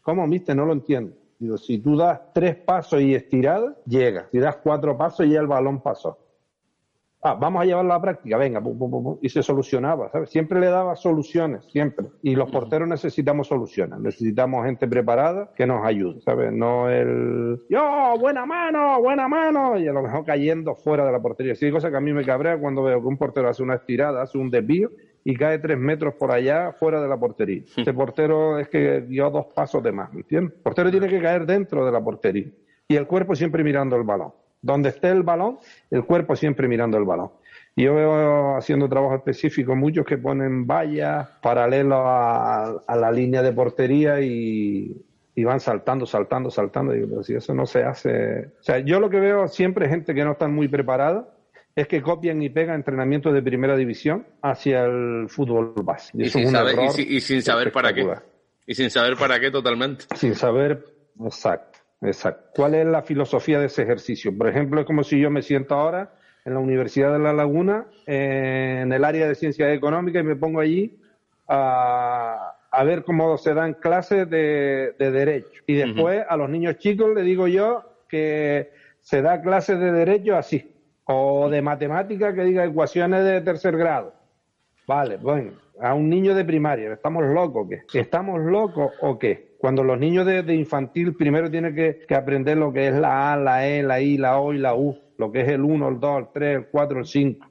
[0.03, 0.55] ¿Cómo, viste?
[0.55, 1.17] No lo entiendo.
[1.39, 4.29] Digo, si tú das tres pasos y estirada, llega.
[4.31, 6.24] Si das cuatro pasos, ya el balón pasó
[7.25, 10.31] ah, vamos a llevarlo a la práctica, venga, pum, pum, pum, y se solucionaba, ¿sabes?
[10.31, 12.07] Siempre le daba soluciones, siempre.
[12.23, 16.53] Y los porteros necesitamos soluciones, necesitamos gente preparada que nos ayude, ¿sabes?
[16.53, 21.21] No el, yo, buena mano, buena mano, y a lo mejor cayendo fuera de la
[21.21, 21.55] portería.
[21.55, 24.23] Sí, cosa que a mí me cabrea cuando veo que un portero hace una estirada,
[24.23, 24.91] hace un desvío
[25.25, 27.63] y cae tres metros por allá fuera de la portería.
[27.77, 30.55] Este portero es que dio dos pasos de más, ¿entiendes?
[30.57, 32.51] El portero tiene que caer dentro de la portería
[32.87, 34.33] y el cuerpo siempre mirando el balón
[34.65, 35.59] donde esté el balón,
[35.91, 37.31] el cuerpo siempre mirando el balón.
[37.77, 43.53] Yo veo haciendo trabajo específico muchos que ponen vallas paralelo a, a, la línea de
[43.53, 45.05] portería y,
[45.35, 46.95] y, van saltando, saltando, saltando.
[46.95, 48.47] Y digo, si eso no se hace.
[48.61, 51.29] O sea, yo lo que veo siempre gente que no está muy preparada
[51.75, 56.13] es que copian y pegan entrenamientos de primera división hacia el fútbol base.
[56.15, 58.09] Y, y, sin, saber, y, y sin saber para qué.
[58.67, 60.05] Y sin saber para qué totalmente.
[60.15, 60.85] Sin saber,
[61.21, 61.74] exacto.
[62.03, 62.51] Exacto.
[62.55, 64.37] ¿Cuál es la filosofía de ese ejercicio?
[64.37, 66.13] Por ejemplo, es como si yo me siento ahora
[66.45, 70.61] en la Universidad de La Laguna, en el área de ciencias económicas, y me pongo
[70.61, 71.01] allí
[71.49, 75.63] a, a ver cómo se dan clases de, de derecho.
[75.67, 76.27] Y después uh -huh.
[76.29, 78.71] a los niños chicos le digo yo que
[79.01, 80.75] se da clases de derecho así,
[81.05, 84.13] o de matemática que diga ecuaciones de tercer grado.
[84.87, 87.99] Vale, bueno, a un niño de primaria, ¿estamos locos o qué?
[87.99, 89.54] ¿Estamos locos o qué?
[89.65, 93.33] Cuando los niños de, de infantil primero tienen que, que, aprender lo que es la
[93.33, 94.95] A, la E, la I, la O y la U.
[95.17, 97.47] lo que es el 1, el 2, el 3, el 4, el 5.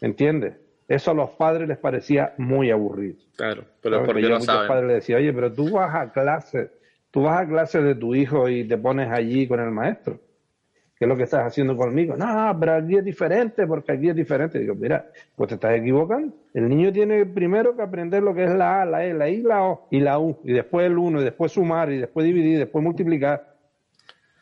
[0.00, 0.54] ¿Entiendes?
[0.88, 3.18] Eso a los padres les parecía muy aburrido.
[3.36, 4.66] Claro, pero porque yo muchos saben.
[4.66, 6.72] padres les decía, oye, pero tú vas a clase,
[7.12, 10.18] tú vas a clase de tu hijo y te pones allí con el maestro.
[10.98, 12.16] ¿Qué es lo que estás haciendo conmigo?
[12.16, 14.58] No, pero aquí es diferente, porque aquí es diferente.
[14.58, 16.34] Digo, mira, pues te estás equivocando.
[16.52, 19.42] El niño tiene primero que aprender lo que es la A, la E, la I,
[19.42, 22.54] la O y la U, y después el 1, y después sumar, y después dividir,
[22.54, 23.54] y después multiplicar.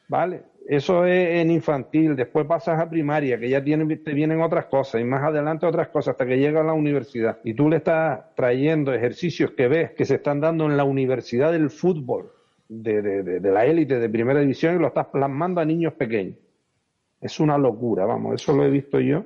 [0.09, 0.45] ¿Vale?
[0.67, 5.03] Eso es en infantil, después pasas a primaria, que ya tienen, te vienen otras cosas,
[5.03, 7.39] y más adelante otras cosas, hasta que llega a la universidad.
[7.45, 11.53] Y tú le estás trayendo ejercicios que ves que se están dando en la universidad
[11.53, 12.33] del fútbol,
[12.67, 16.39] de la élite de primera división, y lo estás plasmando a niños pequeños.
[17.21, 19.25] Es una locura, vamos, eso lo he visto yo.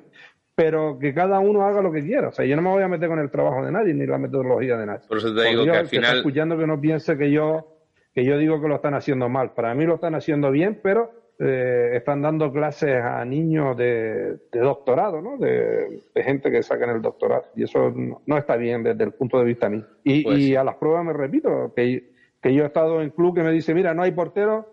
[0.55, 2.29] Pero que cada uno haga lo que quiera.
[2.29, 4.19] O sea, yo no me voy a meter con el trabajo de nadie ni la
[4.19, 5.09] metodología de nadie.
[5.09, 6.17] Por eso te digo que al que está final.
[6.19, 7.77] escuchando que no piense que yo
[8.13, 9.53] que yo digo que lo están haciendo mal.
[9.53, 14.61] Para mí lo están haciendo bien, pero eh, están dando clases a niños de, de
[14.61, 15.39] doctorado, ¿no?
[15.39, 17.45] De, de gente que sacan el doctorado.
[17.57, 19.87] Y eso no, no está bien desde el punto de vista mío.
[20.05, 22.11] Y, Pues y a las pruebas me repito, que,
[22.43, 24.67] que yo he estado en club que me dice, mira, no hay portero,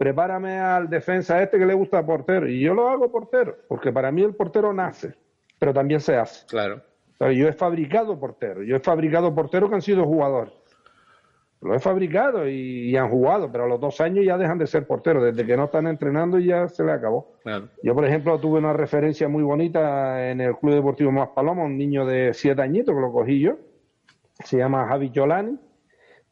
[0.00, 2.48] prepárame al defensa este que le gusta portero.
[2.48, 5.14] Y yo lo hago portero, porque para mí el portero nace,
[5.58, 6.46] pero también se hace.
[6.46, 6.80] Claro.
[7.20, 10.54] Yo he fabricado porteros, yo he fabricado porteros que han sido jugadores.
[11.60, 14.66] Lo he fabricado y, y han jugado, pero a los dos años ya dejan de
[14.66, 15.22] ser porteros.
[15.22, 17.34] Desde que no están entrenando ya se les acabó.
[17.42, 17.68] Claro.
[17.82, 21.76] Yo, por ejemplo, tuve una referencia muy bonita en el Club Deportivo Más Paloma, un
[21.76, 23.58] niño de siete añitos que lo cogí yo.
[24.44, 25.58] Se llama Javi Cholani.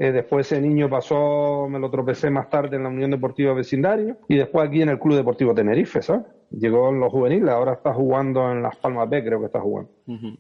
[0.01, 4.17] Eh, después ese niño pasó, me lo tropecé más tarde en la Unión Deportiva Vecindario
[4.29, 6.25] y después aquí en el Club Deportivo Tenerife, ¿sabes?
[6.51, 9.91] Llegó en los juveniles, ahora está jugando en Las Palmas B, creo que está jugando.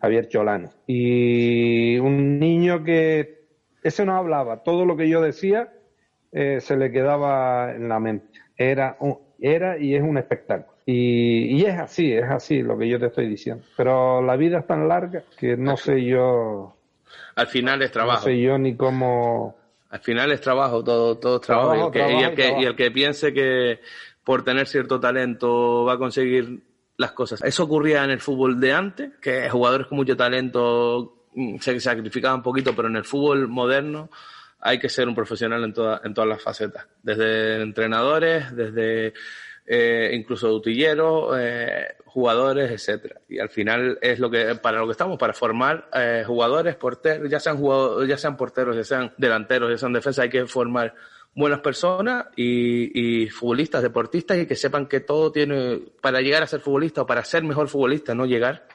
[0.00, 0.68] Javier Cholani.
[0.86, 3.46] Y un niño que
[3.82, 5.72] ese no hablaba, todo lo que yo decía
[6.32, 8.26] eh, se le quedaba en la mente.
[8.56, 10.76] Era, un- era y es un espectáculo.
[10.86, 13.62] Y, y es así, es así lo que yo te estoy diciendo.
[13.76, 16.74] Pero la vida es tan larga que no sé yo,
[17.38, 18.24] Al final es no trabajo.
[18.24, 19.56] sé yo ni cómo.
[19.90, 21.68] Al final es trabajo, todo, todo es trabajo.
[21.70, 22.62] Trabajo, y, el que, trabajo y el y que- trabajo.
[22.62, 23.80] y el que piense que
[24.24, 26.60] por tener cierto talento va a conseguir
[26.98, 27.42] las cosas.
[27.44, 32.38] Eso ocurría en el fútbol de antes, que jugadores con mucho talento mm, se sacrificaban
[32.38, 34.10] un poquito, pero en el fútbol moderno
[34.60, 36.86] hay que ser un profesional en, toda- en todas las facetas.
[37.02, 39.14] Desde entrenadores, desde
[39.64, 43.20] eh, incluso utilleros, eh, jugadores, etcétera.
[43.28, 47.30] Y al final es lo que para lo que estamos, para formar eh, jugadores, porteros,
[47.30, 50.94] ya sean jugadores, ya sean porteros, ya sean delanteros, ya sean defensas, hay que formar
[51.34, 56.46] buenas personas y, y futbolistas, deportistas y que sepan que todo tiene para llegar a
[56.48, 58.66] ser futbolista o para ser mejor futbolista, no llegar.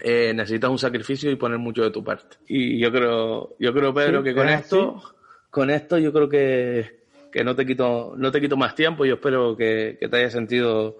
[0.00, 2.36] eh, necesitas un sacrificio y poner mucho de tu parte.
[2.48, 5.02] Y yo creo, yo creo Pedro Sí, que con es esto,
[5.50, 9.04] con esto yo creo que, que no te quito, no te quito más tiempo.
[9.06, 10.98] Yo espero que, que te hayas sentido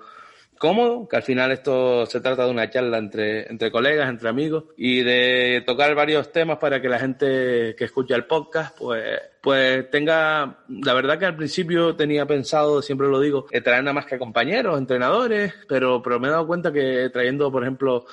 [0.58, 4.64] cómodo, que al final esto se trata de una charla entre, entre colegas, entre amigos,
[4.76, 9.90] y de tocar varios temas para que la gente que escucha el podcast, pues, pues
[9.90, 14.06] tenga, la verdad que al principio tenía pensado, siempre lo digo, eh, traer nada más
[14.06, 18.06] que compañeros, entrenadores, pero, pero me he dado cuenta que trayendo, por ejemplo,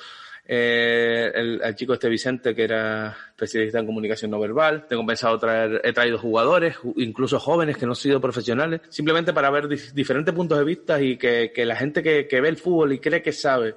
[0.46, 4.86] eh, el, el chico este Vicente, que era especialista en comunicación no verbal.
[4.88, 9.32] Tengo pensado traer, he traído jugadores, ju- incluso jóvenes que no han sido profesionales, simplemente
[9.32, 12.48] para ver dif- diferentes puntos de vista y que, que la gente que, que ve
[12.48, 13.74] el fútbol y cree que sabe,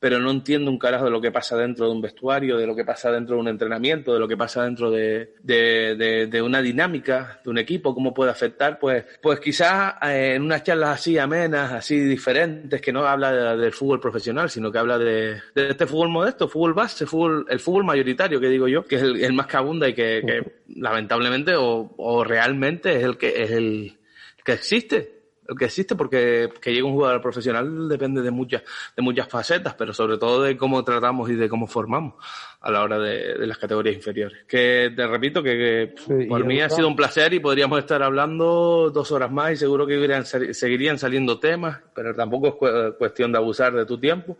[0.00, 2.74] pero no entiende un carajo de lo que pasa dentro de un vestuario, de lo
[2.74, 6.42] que pasa dentro de un entrenamiento, de lo que pasa dentro de, de, de- de
[6.42, 10.98] una dinámica de un equipo, cómo puede afectar, pues, pues quizás eh, en unas charlas
[11.00, 15.36] así amenas, así diferentes, que no habla de- del fútbol profesional, sino que habla de,
[15.54, 19.22] este fútbol modesto, fútbol base, fútbol, el fútbol mayoritario, que digo yo, que es el,
[19.22, 20.42] el más que abunda y que, que
[20.80, 23.98] lamentablemente o, o realmente es el que es el
[24.42, 25.19] que existe
[25.58, 28.62] que existe porque que llegue un jugador profesional depende de muchas
[28.96, 32.14] de muchas facetas pero sobre todo de cómo tratamos y de cómo formamos
[32.62, 34.44] a la hora de, de las categorías inferiores.
[34.46, 38.02] Que te repito que, que Sí, por mí ha sido un placer y podríamos estar
[38.02, 42.98] hablando dos horas más y seguro que hubieran- seguirían saliendo temas pero tampoco es cu-
[42.98, 44.36] cuestión de abusar de tu tiempo.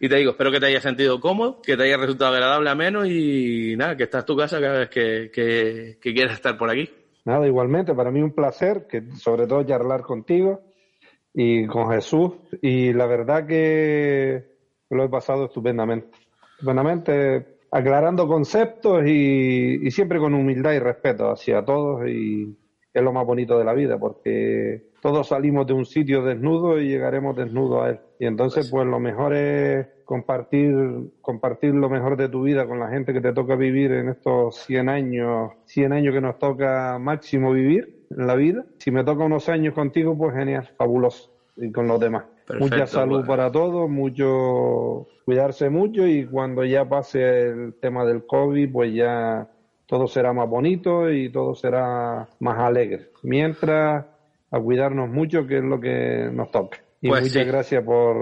[0.00, 2.74] Y te digo espero que te haya sentido cómodo que te haya resultado agradable a
[2.74, 6.56] menos y nada que esta es tu casa cada vez que, que, que quieras estar
[6.58, 6.90] por aquí
[7.24, 10.60] Nada, igualmente, para mí un placer, que sobre todo charlar contigo
[11.34, 12.32] y con Jesús.
[12.62, 14.44] Y la verdad que
[14.88, 16.08] lo he pasado estupendamente.
[16.52, 22.08] Estupendamente, aclarando conceptos y, y siempre con humildad y respeto hacia todos.
[22.08, 22.56] Y
[22.92, 26.88] es lo más bonito de la vida, porque todos salimos de un sitio desnudo y
[26.88, 28.00] llegaremos desnudos a él.
[28.18, 30.74] Y entonces, pues lo mejor es compartir,
[31.20, 34.56] compartir lo mejor de tu vida con la gente que te toca vivir en estos
[34.66, 38.64] 100 años, 100 años que nos toca máximo vivir en la vida.
[38.78, 41.30] Si me toca unos años contigo, pues genial, fabuloso.
[41.56, 42.24] Y con los demás.
[42.58, 43.28] Mucha salud pues.
[43.28, 49.48] para todos, mucho cuidarse mucho y cuando ya pase el tema del COVID, pues ya
[49.90, 53.10] todo será más bonito y todo será más alegre.
[53.24, 54.06] Mientras,
[54.52, 56.78] a cuidarnos mucho, que es lo que nos toca.
[57.02, 57.48] Y Pues muchas sí.
[57.48, 58.16] gracias por,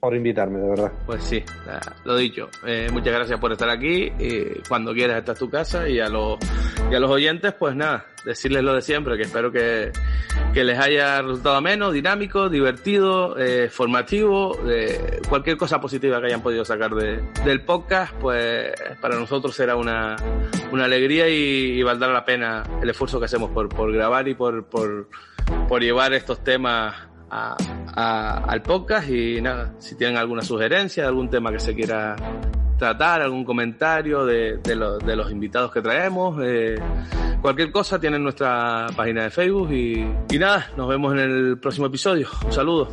[0.00, 0.92] por invitarme, de verdad.
[1.04, 2.48] Pues sí, nada, lo dicho.
[2.66, 4.10] Eh, muchas gracias por estar aquí.
[4.18, 5.86] Y cuando quieras, esta es tu casa.
[5.86, 6.38] Y a, los,
[6.90, 9.92] y a los oyentes, pues nada, decirles lo de siempre, que espero que,
[10.54, 16.42] que les haya resultado ameno, dinámico, divertido, eh, formativo, eh, cualquier cosa positiva que hayan
[16.42, 18.72] podido sacar de, del podcast, pues
[19.02, 20.16] para nosotros será una,
[20.72, 24.34] una alegría y, y valdrá la pena el esfuerzo que hacemos por, por grabar y
[24.34, 25.08] por, por,
[25.68, 31.50] por llevar estos temas a, al podcast y nada, si tienen alguna sugerencia, algún tema
[31.50, 32.14] que se quiera
[32.78, 36.76] tratar, algún comentario de los invitados que traemos, eh,
[37.40, 41.86] cualquier cosa tienen nuestra página de Facebook y, y nada, nos vemos en el próximo
[41.86, 42.28] episodio.
[42.44, 42.88] Un saludo.